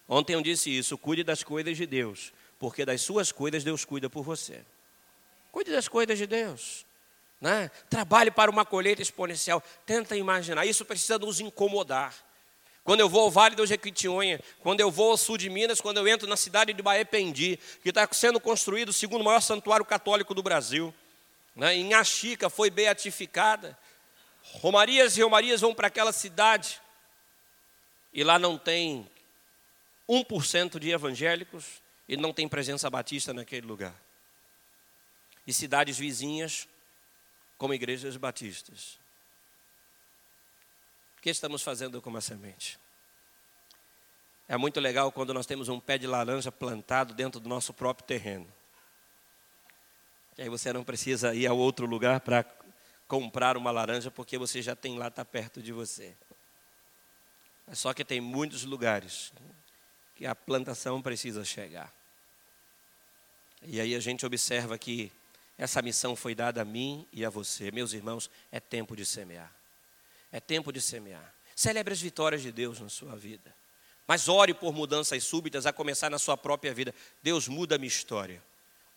Ontem 0.09 0.35
eu 0.35 0.43
disse 0.43 0.77
isso, 0.77 0.99
cuide 0.99 1.23
das 1.23 1.43
coisas 1.43 1.77
de 1.77 1.87
Deus, 1.87 2.33
porque 2.59 2.85
das 2.85 3.01
suas 3.01 3.31
coisas 3.31 3.65
Deus 3.65 3.85
cuida 3.85 4.11
por 4.11 4.23
você. 4.23 4.63
Cuide 5.53 5.71
das 5.71 5.89
coisas 5.89 6.19
de 6.19 6.27
Deus. 6.27 6.87
Né? 7.41 7.71
Trabalhe 7.89 8.31
para 8.31 8.51
uma 8.51 8.65
colheita 8.65 9.01
exponencial. 9.01 9.63
Tenta 9.87 10.17
imaginar, 10.17 10.67
isso 10.67 10.85
precisa 10.85 11.19
nos 11.19 11.41
incomodar. 11.41 12.15
Quando 12.85 13.01
eu 13.01 13.09
vou 13.09 13.23
ao 13.23 13.31
Vale 13.31 13.55
do 13.55 13.67
Jequitinhonha, 13.67 14.41
quando 14.61 14.81
eu 14.81 14.91
vou 14.91 15.11
ao 15.11 15.17
sul 15.17 15.37
de 15.37 15.51
Minas, 15.51 15.81
quando 15.81 15.99
eu 15.99 16.09
entro 16.09 16.27
na 16.27 16.37
cidade 16.37 16.73
de 16.73 16.83
Baependi, 16.83 17.59
que 17.83 17.91
está 17.91 18.09
sendo 18.11 18.41
construído 18.41 18.89
o 18.89 18.95
segundo 18.95 19.23
maior 19.23 19.41
santuário 19.41 19.85
católico 19.85 20.33
do 20.33 20.43
Brasil. 20.43 20.95
Né? 21.55 21.77
Em 21.77 21.93
Axica 21.93 22.49
foi 22.49 22.71
beatificada. 22.71 23.79
Romarias 24.43 25.19
e 25.19 25.23
Romarias 25.23 25.61
vão 25.61 25.75
para 25.75 25.89
aquela 25.89 26.13
cidade. 26.13 26.81
E 28.13 28.25
lá 28.25 28.39
não 28.39 28.57
tem 28.57 29.07
1% 30.09 30.79
de 30.79 30.91
evangélicos 30.91 31.83
e 32.09 32.17
não 32.17 32.33
tem 32.33 32.49
presença 32.49 32.89
batista 32.89 33.35
naquele 33.35 33.67
lugar. 33.67 33.95
E 35.49 35.53
cidades 35.55 35.97
vizinhas 35.97 36.69
como 37.57 37.73
igrejas 37.73 38.19
batistas. 38.19 38.99
O 41.17 41.23
que 41.23 41.31
estamos 41.31 41.63
fazendo 41.63 42.03
com 42.03 42.15
a 42.15 42.21
semente? 42.21 42.79
É 44.47 44.59
muito 44.59 44.79
legal 44.79 45.11
quando 45.11 45.33
nós 45.33 45.47
temos 45.47 45.71
um 45.71 45.81
pé 45.81 45.97
de 45.97 46.07
laranja 46.07 46.53
plantado 46.53 47.15
dentro 47.15 47.41
do 47.41 47.49
nosso 47.49 47.73
próprio 47.73 48.07
terreno. 48.07 48.47
E 50.37 50.43
aí 50.43 50.51
você 50.51 50.71
não 50.71 50.85
precisa 50.85 51.35
ir 51.35 51.47
a 51.47 51.55
outro 51.55 51.87
lugar 51.87 52.21
para 52.21 52.45
comprar 53.07 53.57
uma 53.57 53.71
laranja, 53.71 54.11
porque 54.11 54.37
você 54.37 54.61
já 54.61 54.77
tem 54.77 54.99
lá, 54.99 55.09
está 55.09 55.25
perto 55.25 55.63
de 55.63 55.73
você. 55.73 56.15
É 57.67 57.75
só 57.75 57.95
que 57.95 58.05
tem 58.05 58.21
muitos 58.21 58.65
lugares 58.65 59.33
que 60.15 60.27
a 60.27 60.35
plantação 60.35 61.01
precisa 61.01 61.43
chegar. 61.43 61.91
E 63.63 63.81
aí 63.81 63.95
a 63.95 64.01
gente 64.01 64.27
observa 64.27 64.77
que 64.77 65.11
essa 65.59 65.83
missão 65.83 66.15
foi 66.15 66.37
dada 66.37 66.63
a 66.63 66.65
mim 66.65 67.05
e 67.13 67.25
a 67.25 67.31
você. 67.31 67.73
Meus 67.73 67.93
irmãos, 67.93 68.31
é 68.53 68.61
tempo 68.61 68.95
de 68.95 69.05
semear. 69.05 69.53
É 70.31 70.39
tempo 70.39 70.73
de 70.73 70.81
semear. 70.81 71.35
Celebre 71.57 71.93
as 71.93 72.01
vitórias 72.01 72.41
de 72.41 72.53
Deus 72.53 72.79
na 72.79 72.89
sua 72.89 73.17
vida. 73.17 73.53
Mas 74.07 74.29
ore 74.29 74.55
por 74.55 74.73
mudanças 74.73 75.25
súbitas, 75.25 75.67
a 75.67 75.73
começar 75.73 76.09
na 76.09 76.19
sua 76.19 76.37
própria 76.37 76.73
vida. 76.73 76.95
Deus 77.21 77.49
muda 77.49 77.75
a 77.75 77.79
minha 77.79 77.89
história. 77.89 78.43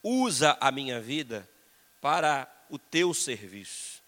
Usa 0.03 0.55
a 0.61 0.71
minha 0.71 1.01
vida 1.01 1.49
para 1.99 2.47
o 2.69 2.77
teu 2.77 3.11
serviço. 3.11 3.99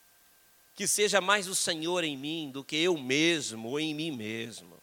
Que 0.76 0.88
seja 0.88 1.20
mais 1.20 1.48
o 1.48 1.56
Senhor 1.56 2.04
em 2.04 2.16
mim 2.16 2.52
do 2.52 2.64
que 2.64 2.76
eu 2.76 2.96
mesmo 2.98 3.70
ou 3.70 3.80
em 3.80 3.96
mim 3.96 4.12
mesmo. 4.12 4.80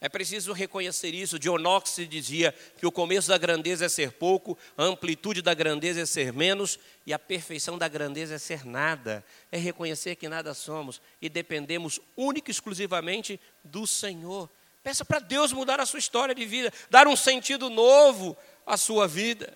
É 0.00 0.08
preciso 0.08 0.52
reconhecer 0.52 1.12
isso. 1.12 1.38
Knox 1.38 1.96
dizia 2.08 2.54
que 2.78 2.86
o 2.86 2.92
começo 2.92 3.28
da 3.28 3.36
grandeza 3.36 3.86
é 3.86 3.88
ser 3.88 4.12
pouco, 4.12 4.56
a 4.76 4.84
amplitude 4.84 5.42
da 5.42 5.54
grandeza 5.54 6.00
é 6.00 6.06
ser 6.06 6.32
menos 6.32 6.78
e 7.04 7.12
a 7.12 7.18
perfeição 7.18 7.76
da 7.76 7.88
grandeza 7.88 8.36
é 8.36 8.38
ser 8.38 8.64
nada. 8.64 9.24
É 9.50 9.58
reconhecer 9.58 10.14
que 10.14 10.28
nada 10.28 10.54
somos 10.54 11.00
e 11.20 11.28
dependemos 11.28 11.98
única 12.16 12.50
e 12.50 12.52
exclusivamente 12.52 13.40
do 13.64 13.86
Senhor. 13.86 14.48
Peça 14.84 15.04
para 15.04 15.18
Deus 15.18 15.52
mudar 15.52 15.80
a 15.80 15.86
sua 15.86 15.98
história 15.98 16.34
de 16.34 16.46
vida, 16.46 16.72
dar 16.88 17.08
um 17.08 17.16
sentido 17.16 17.68
novo 17.68 18.36
à 18.64 18.76
sua 18.76 19.08
vida. 19.08 19.52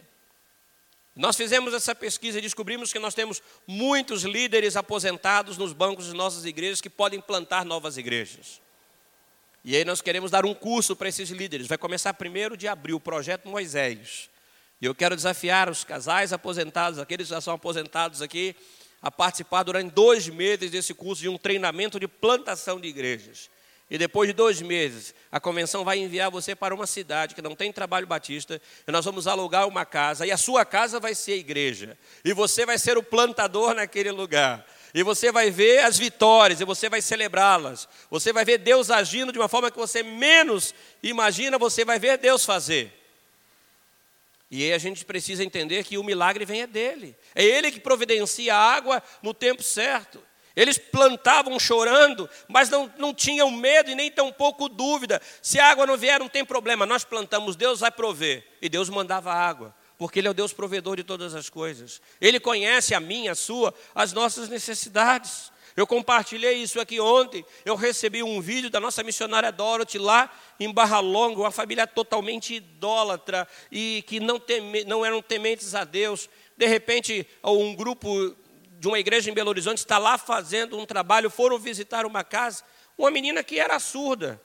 Nós 1.15 1.37
fizemos 1.37 1.75
essa 1.75 1.95
pesquisa 1.95 2.39
e 2.39 2.43
descobrimos 2.43 2.93
que 2.93 2.99
nós 2.99 3.15
temos 3.15 3.43
muitos 3.67 4.23
líderes 4.23 4.77
aposentados 4.77 5.57
nos 5.59 5.73
bancos 5.73 6.07
de 6.07 6.15
nossas 6.15 6.45
igrejas 6.47 6.81
que 6.81 6.91
podem 6.91 7.21
plantar 7.21 7.65
novas 7.65 7.97
igrejas. 7.97 8.62
E 9.65 9.77
aí 9.77 9.85
nós 9.85 10.01
queremos 10.01 10.31
dar 10.31 10.45
um 10.45 10.55
curso 10.55 10.97
para 10.97 11.09
esses 11.09 11.31
líderes. 11.31 11.69
Vai 11.69 11.79
começar 11.79 12.13
primeiro 12.15 12.57
de 12.57 12.67
abril, 12.67 12.97
o 12.97 13.01
projeto 13.01 13.49
Moisés. 13.49 14.29
E 14.81 14.85
eu 14.85 14.95
quero 14.95 15.15
desafiar 15.15 15.71
os 15.71 15.85
casais 15.85 16.33
aposentados, 16.33 16.99
aqueles 16.99 17.29
que 17.29 17.35
já 17.35 17.41
são 17.41 17.55
aposentados 17.55 18.21
aqui, 18.21 18.57
a 19.01 19.11
participar 19.11 19.63
durante 19.63 19.93
dois 19.93 20.29
meses 20.29 20.71
desse 20.71 20.93
curso 20.93 21.23
de 21.23 21.29
um 21.29 21.39
treinamento 21.39 22.01
de 22.01 22.09
plantação 22.09 22.81
de 22.81 22.89
igrejas. 22.89 23.49
E 23.89 23.99
depois 23.99 24.29
de 24.29 24.33
dois 24.33 24.61
meses, 24.61 25.15
a 25.31 25.39
convenção 25.39 25.85
vai 25.85 25.99
enviar 25.99 26.31
você 26.31 26.57
para 26.57 26.75
uma 26.75 26.87
cidade 26.87 27.35
que 27.35 27.43
não 27.43 27.55
tem 27.55 27.71
trabalho 27.71 28.07
batista, 28.07 28.61
e 28.89 28.91
nós 28.91 29.05
vamos 29.05 29.27
alugar 29.27 29.69
uma 29.69 29.85
casa, 29.85 30.27
e 30.27 30.33
a 30.33 30.37
sua 30.37 30.65
casa 30.65 30.99
vai 30.99 31.15
ser 31.15 31.33
a 31.33 31.37
igreja, 31.37 31.99
e 32.25 32.33
você 32.33 32.65
vai 32.65 32.79
ser 32.79 32.97
o 32.97 33.03
plantador 33.03 33.75
naquele 33.75 34.11
lugar. 34.11 34.67
E 34.95 35.03
você 35.03 35.33
vai 35.33 35.51
ver 35.51 35.85
as 35.85 35.99
vitórias, 35.99 36.61
e 36.61 36.65
você 36.65 36.89
vai 36.89 37.01
celebrá-las. 37.01 37.89
Você 38.11 38.33
vai 38.33 38.45
ver 38.45 38.59
Deus 38.59 38.91
agindo 38.91 39.33
de 39.33 39.39
uma 39.39 39.49
forma 39.49 39.71
que 39.71 39.79
você 39.79 40.03
menos 40.03 40.75
imagina, 41.03 41.59
você 41.59 41.85
vai 41.85 41.99
ver 41.99 42.19
Deus 42.19 42.45
fazer. 42.45 42.93
E 44.51 44.65
aí 44.65 44.73
a 44.75 44.79
gente 44.79 45.03
precisa 45.05 45.43
entender 45.43 45.83
que 45.85 45.97
o 45.97 46.05
milagre 46.05 46.45
vem 46.45 46.61
é 46.61 46.67
dele. 46.67 47.17
É 47.35 47.43
ele 47.43 47.71
que 47.71 47.81
providencia 47.81 48.55
a 48.55 48.59
água 48.59 49.03
no 49.23 49.33
tempo 49.33 49.63
certo. 49.63 50.23
Eles 50.55 50.77
plantavam 50.77 51.59
chorando, 51.59 52.29
mas 52.47 52.69
não, 52.69 52.93
não 52.99 53.15
tinham 53.15 53.51
medo 53.51 53.91
e 53.91 53.95
nem 53.95 54.11
tampouco 54.11 54.69
dúvida. 54.69 55.23
Se 55.41 55.59
a 55.59 55.71
água 55.71 55.87
não 55.87 55.97
vier, 55.97 56.21
não 56.21 56.29
tem 56.29 56.45
problema. 56.45 56.85
Nós 56.85 57.03
plantamos, 57.03 57.57
Deus 57.57 57.81
vai 57.81 57.91
prover. 57.91 58.47
E 58.61 58.69
Deus 58.69 58.91
mandava 58.91 59.33
água 59.33 59.75
porque 60.03 60.19
Ele 60.19 60.27
é 60.27 60.31
o 60.33 60.35
Deus 60.35 60.53
provedor 60.53 60.97
de 60.97 61.05
todas 61.05 61.33
as 61.33 61.49
coisas. 61.49 62.03
Ele 62.21 62.41
conhece 62.41 62.93
a 62.93 62.99
minha, 62.99 63.31
a 63.31 63.35
sua, 63.37 63.73
as 63.95 64.13
nossas 64.13 64.49
necessidades. 64.49 65.53
Eu 65.77 65.87
compartilhei 65.87 66.55
isso 66.55 66.81
aqui 66.81 66.99
ontem. 66.99 67.47
Eu 67.65 67.77
recebi 67.77 68.21
um 68.21 68.41
vídeo 68.41 68.69
da 68.69 68.81
nossa 68.81 69.05
missionária 69.05 69.53
Dorothy 69.53 69.99
lá 69.99 70.29
em 70.59 70.73
Barra 70.73 70.99
Longa, 70.99 71.43
uma 71.43 71.53
família 71.53 71.87
totalmente 71.87 72.55
idólatra 72.55 73.47
e 73.71 74.03
que 74.05 74.19
não, 74.19 74.41
teme, 74.41 74.83
não 74.83 75.07
eram 75.07 75.23
tementes 75.23 75.73
a 75.73 75.85
Deus. 75.85 76.29
De 76.57 76.67
repente, 76.67 77.25
um 77.45 77.73
grupo 77.73 78.35
de 78.81 78.89
uma 78.89 78.99
igreja 78.99 79.31
em 79.31 79.35
Belo 79.35 79.51
Horizonte 79.51 79.79
está 79.79 79.99
lá 79.99 80.19
fazendo 80.19 80.77
um 80.77 80.85
trabalho, 80.85 81.31
foram 81.31 81.61
visitar 81.61 82.05
uma 82.05 82.25
casa, 82.25 82.65
uma 82.99 83.09
menina 83.09 83.45
que 83.45 83.61
era 83.61 83.79
surda. 83.79 84.43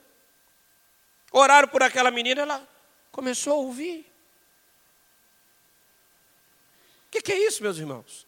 Oraram 1.32 1.66
por 1.66 1.82
aquela 1.82 2.12
menina, 2.12 2.42
ela 2.42 2.68
começou 3.10 3.54
a 3.54 3.56
ouvir. 3.56 4.17
O 7.08 7.10
que, 7.10 7.22
que 7.22 7.32
é 7.32 7.46
isso, 7.46 7.62
meus 7.62 7.78
irmãos? 7.78 8.26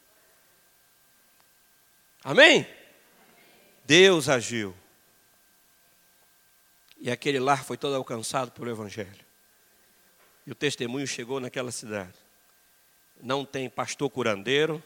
Amém? 2.24 2.66
Deus 3.84 4.28
agiu. 4.28 4.74
E 6.98 7.10
aquele 7.10 7.38
lar 7.38 7.64
foi 7.64 7.76
todo 7.76 7.94
alcançado 7.94 8.50
pelo 8.52 8.70
Evangelho. 8.70 9.24
E 10.46 10.50
o 10.50 10.54
testemunho 10.54 11.06
chegou 11.06 11.40
naquela 11.40 11.70
cidade. 11.70 12.14
Não 13.22 13.44
tem 13.44 13.68
pastor 13.68 14.08
curandeiro, 14.08 14.82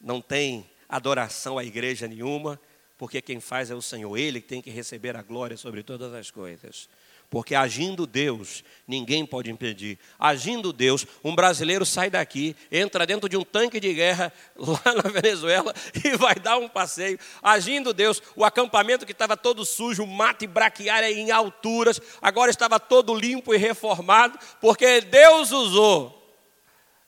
não 0.00 0.20
tem 0.20 0.70
adoração 0.88 1.58
à 1.58 1.64
igreja 1.64 2.06
nenhuma, 2.06 2.60
porque 2.98 3.22
quem 3.22 3.40
faz 3.40 3.70
é 3.70 3.74
o 3.74 3.80
Senhor, 3.80 4.16
Ele 4.18 4.42
tem 4.42 4.60
que 4.60 4.70
receber 4.70 5.16
a 5.16 5.22
glória 5.22 5.56
sobre 5.56 5.82
todas 5.82 6.12
as 6.12 6.30
coisas. 6.30 6.88
Porque 7.30 7.54
agindo 7.54 8.08
Deus, 8.08 8.64
ninguém 8.88 9.24
pode 9.24 9.48
impedir. 9.48 10.00
Agindo 10.18 10.72
Deus, 10.72 11.06
um 11.22 11.32
brasileiro 11.32 11.86
sai 11.86 12.10
daqui, 12.10 12.56
entra 12.72 13.06
dentro 13.06 13.28
de 13.28 13.36
um 13.36 13.44
tanque 13.44 13.78
de 13.78 13.94
guerra 13.94 14.32
lá 14.58 14.94
na 14.96 15.08
Venezuela 15.08 15.72
e 16.04 16.16
vai 16.16 16.34
dar 16.34 16.58
um 16.58 16.68
passeio. 16.68 17.20
Agindo 17.40 17.94
Deus, 17.94 18.20
o 18.34 18.44
acampamento 18.44 19.06
que 19.06 19.12
estava 19.12 19.36
todo 19.36 19.64
sujo, 19.64 20.04
mato 20.04 20.44
e 20.44 20.48
braquiária 20.48 21.08
em 21.08 21.30
alturas, 21.30 22.00
agora 22.20 22.50
estava 22.50 22.80
todo 22.80 23.14
limpo 23.14 23.54
e 23.54 23.56
reformado, 23.56 24.36
porque 24.60 25.00
Deus 25.00 25.52
usou 25.52 26.20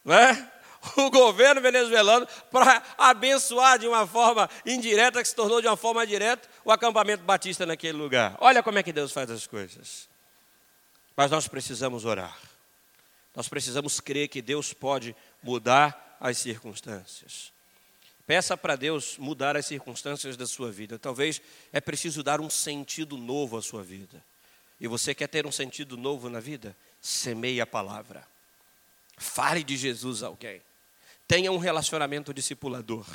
né, 0.04 0.51
o 0.96 1.10
governo 1.10 1.60
venezuelano 1.60 2.26
para 2.50 2.82
abençoar 2.98 3.78
de 3.78 3.86
uma 3.86 4.06
forma 4.06 4.48
indireta, 4.66 5.22
que 5.22 5.28
se 5.28 5.34
tornou 5.34 5.60
de 5.60 5.66
uma 5.66 5.76
forma 5.76 6.06
direta, 6.06 6.48
o 6.64 6.72
acampamento 6.72 7.22
batista 7.24 7.64
naquele 7.64 7.96
lugar. 7.96 8.36
Olha 8.40 8.62
como 8.62 8.78
é 8.78 8.82
que 8.82 8.92
Deus 8.92 9.12
faz 9.12 9.30
as 9.30 9.46
coisas. 9.46 10.08
Mas 11.16 11.30
nós 11.30 11.46
precisamos 11.46 12.04
orar. 12.04 12.36
Nós 13.34 13.48
precisamos 13.48 14.00
crer 14.00 14.28
que 14.28 14.42
Deus 14.42 14.72
pode 14.72 15.14
mudar 15.42 16.16
as 16.20 16.38
circunstâncias. 16.38 17.52
Peça 18.26 18.56
para 18.56 18.76
Deus 18.76 19.18
mudar 19.18 19.56
as 19.56 19.66
circunstâncias 19.66 20.36
da 20.36 20.46
sua 20.46 20.70
vida. 20.70 20.98
Talvez 20.98 21.40
é 21.72 21.80
preciso 21.80 22.22
dar 22.22 22.40
um 22.40 22.48
sentido 22.48 23.16
novo 23.16 23.56
à 23.56 23.62
sua 23.62 23.82
vida. 23.82 24.22
E 24.80 24.86
você 24.86 25.14
quer 25.14 25.28
ter 25.28 25.46
um 25.46 25.52
sentido 25.52 25.96
novo 25.96 26.28
na 26.28 26.40
vida? 26.40 26.76
Semeie 27.00 27.60
a 27.60 27.66
palavra. 27.66 28.26
Fale 29.16 29.62
de 29.62 29.76
Jesus 29.76 30.22
a 30.22 30.26
alguém. 30.26 30.60
Tenha 31.26 31.50
um 31.50 31.58
relacionamento 31.58 32.32
discipulador. 32.32 33.06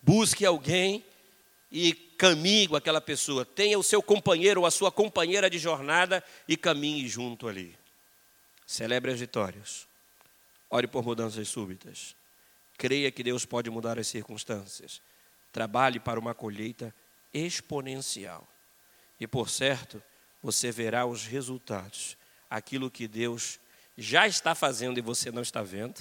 Busque 0.00 0.44
alguém 0.44 1.04
e 1.70 1.92
caminhe 1.92 2.68
com 2.68 2.76
aquela 2.76 3.00
pessoa. 3.00 3.44
Tenha 3.44 3.78
o 3.78 3.82
seu 3.82 4.02
companheiro 4.02 4.60
ou 4.60 4.66
a 4.66 4.70
sua 4.70 4.92
companheira 4.92 5.50
de 5.50 5.58
jornada 5.58 6.22
e 6.46 6.56
caminhe 6.56 7.08
junto 7.08 7.48
ali. 7.48 7.76
Celebre 8.66 9.12
as 9.12 9.18
vitórias. 9.18 9.86
Ore 10.70 10.86
por 10.86 11.04
mudanças 11.04 11.48
súbitas. 11.48 12.14
Creia 12.76 13.10
que 13.10 13.22
Deus 13.22 13.44
pode 13.44 13.70
mudar 13.70 13.98
as 13.98 14.06
circunstâncias. 14.06 15.00
Trabalhe 15.52 16.00
para 16.00 16.18
uma 16.18 16.34
colheita 16.34 16.94
exponencial. 17.32 18.46
E 19.18 19.26
por 19.26 19.48
certo, 19.48 20.02
você 20.42 20.70
verá 20.70 21.06
os 21.06 21.24
resultados. 21.24 22.16
Aquilo 22.50 22.90
que 22.90 23.08
Deus 23.08 23.58
já 23.96 24.26
está 24.26 24.54
fazendo 24.54 24.98
e 24.98 25.02
você 25.02 25.30
não 25.30 25.42
está 25.42 25.62
vendo, 25.62 26.00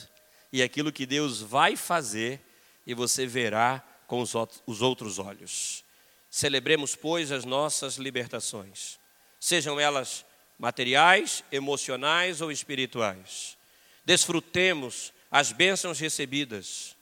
e 0.53 0.61
aquilo 0.61 0.91
que 0.91 1.07
Deus 1.07 1.41
vai 1.41 1.75
fazer 1.75 2.39
e 2.85 2.93
você 2.93 3.25
verá 3.25 3.83
com 4.05 4.21
os 4.21 4.81
outros 4.83 5.17
olhos. 5.17 5.83
Celebremos, 6.29 6.95
pois, 6.95 7.31
as 7.31 7.43
nossas 7.43 7.95
libertações, 7.95 8.99
sejam 9.39 9.79
elas 9.79 10.23
materiais, 10.59 11.43
emocionais 11.51 12.39
ou 12.39 12.51
espirituais. 12.51 13.57
Desfrutemos 14.05 15.11
as 15.31 15.51
bênçãos 15.51 15.99
recebidas, 15.99 16.95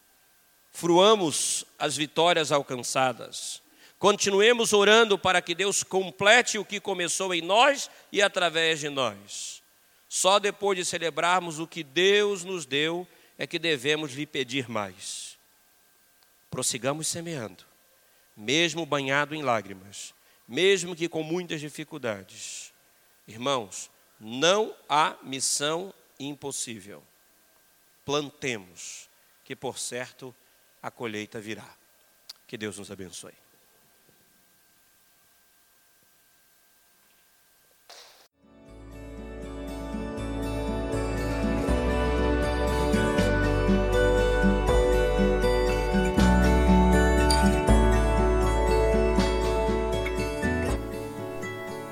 fruamos 0.71 1.65
as 1.77 1.97
vitórias 1.97 2.53
alcançadas. 2.53 3.61
Continuemos 3.99 4.71
orando 4.71 5.19
para 5.19 5.41
que 5.41 5.53
Deus 5.53 5.83
complete 5.83 6.57
o 6.57 6.63
que 6.63 6.79
começou 6.79 7.33
em 7.33 7.41
nós 7.41 7.91
e 8.13 8.21
através 8.21 8.79
de 8.79 8.87
nós. 8.87 9.61
Só 10.07 10.39
depois 10.39 10.77
de 10.77 10.85
celebrarmos 10.85 11.59
o 11.59 11.67
que 11.67 11.83
Deus 11.83 12.45
nos 12.45 12.65
deu 12.65 13.05
é 13.41 13.47
que 13.47 13.58
devemos 13.58 14.12
lhe 14.12 14.27
pedir 14.27 14.69
mais. 14.69 15.36
Prossigamos 16.51 17.08
semeando, 17.08 17.65
mesmo 18.38 18.86
banhado 18.86 19.34
em 19.34 19.41
lágrimas, 19.41 20.13
mesmo 20.47 20.95
que 20.95 21.10
com 21.10 21.23
muitas 21.23 21.60
dificuldades. 21.60 22.71
Irmãos, 23.27 23.89
não 24.19 24.75
há 24.88 25.17
missão 25.23 25.91
impossível. 26.19 27.01
Plantemos, 28.06 29.10
que 29.43 29.56
por 29.56 29.80
certo 29.80 30.36
a 30.80 30.91
colheita 30.91 31.41
virá. 31.41 31.67
Que 32.45 32.60
Deus 32.60 32.77
nos 32.77 32.91
abençoe. 32.91 33.34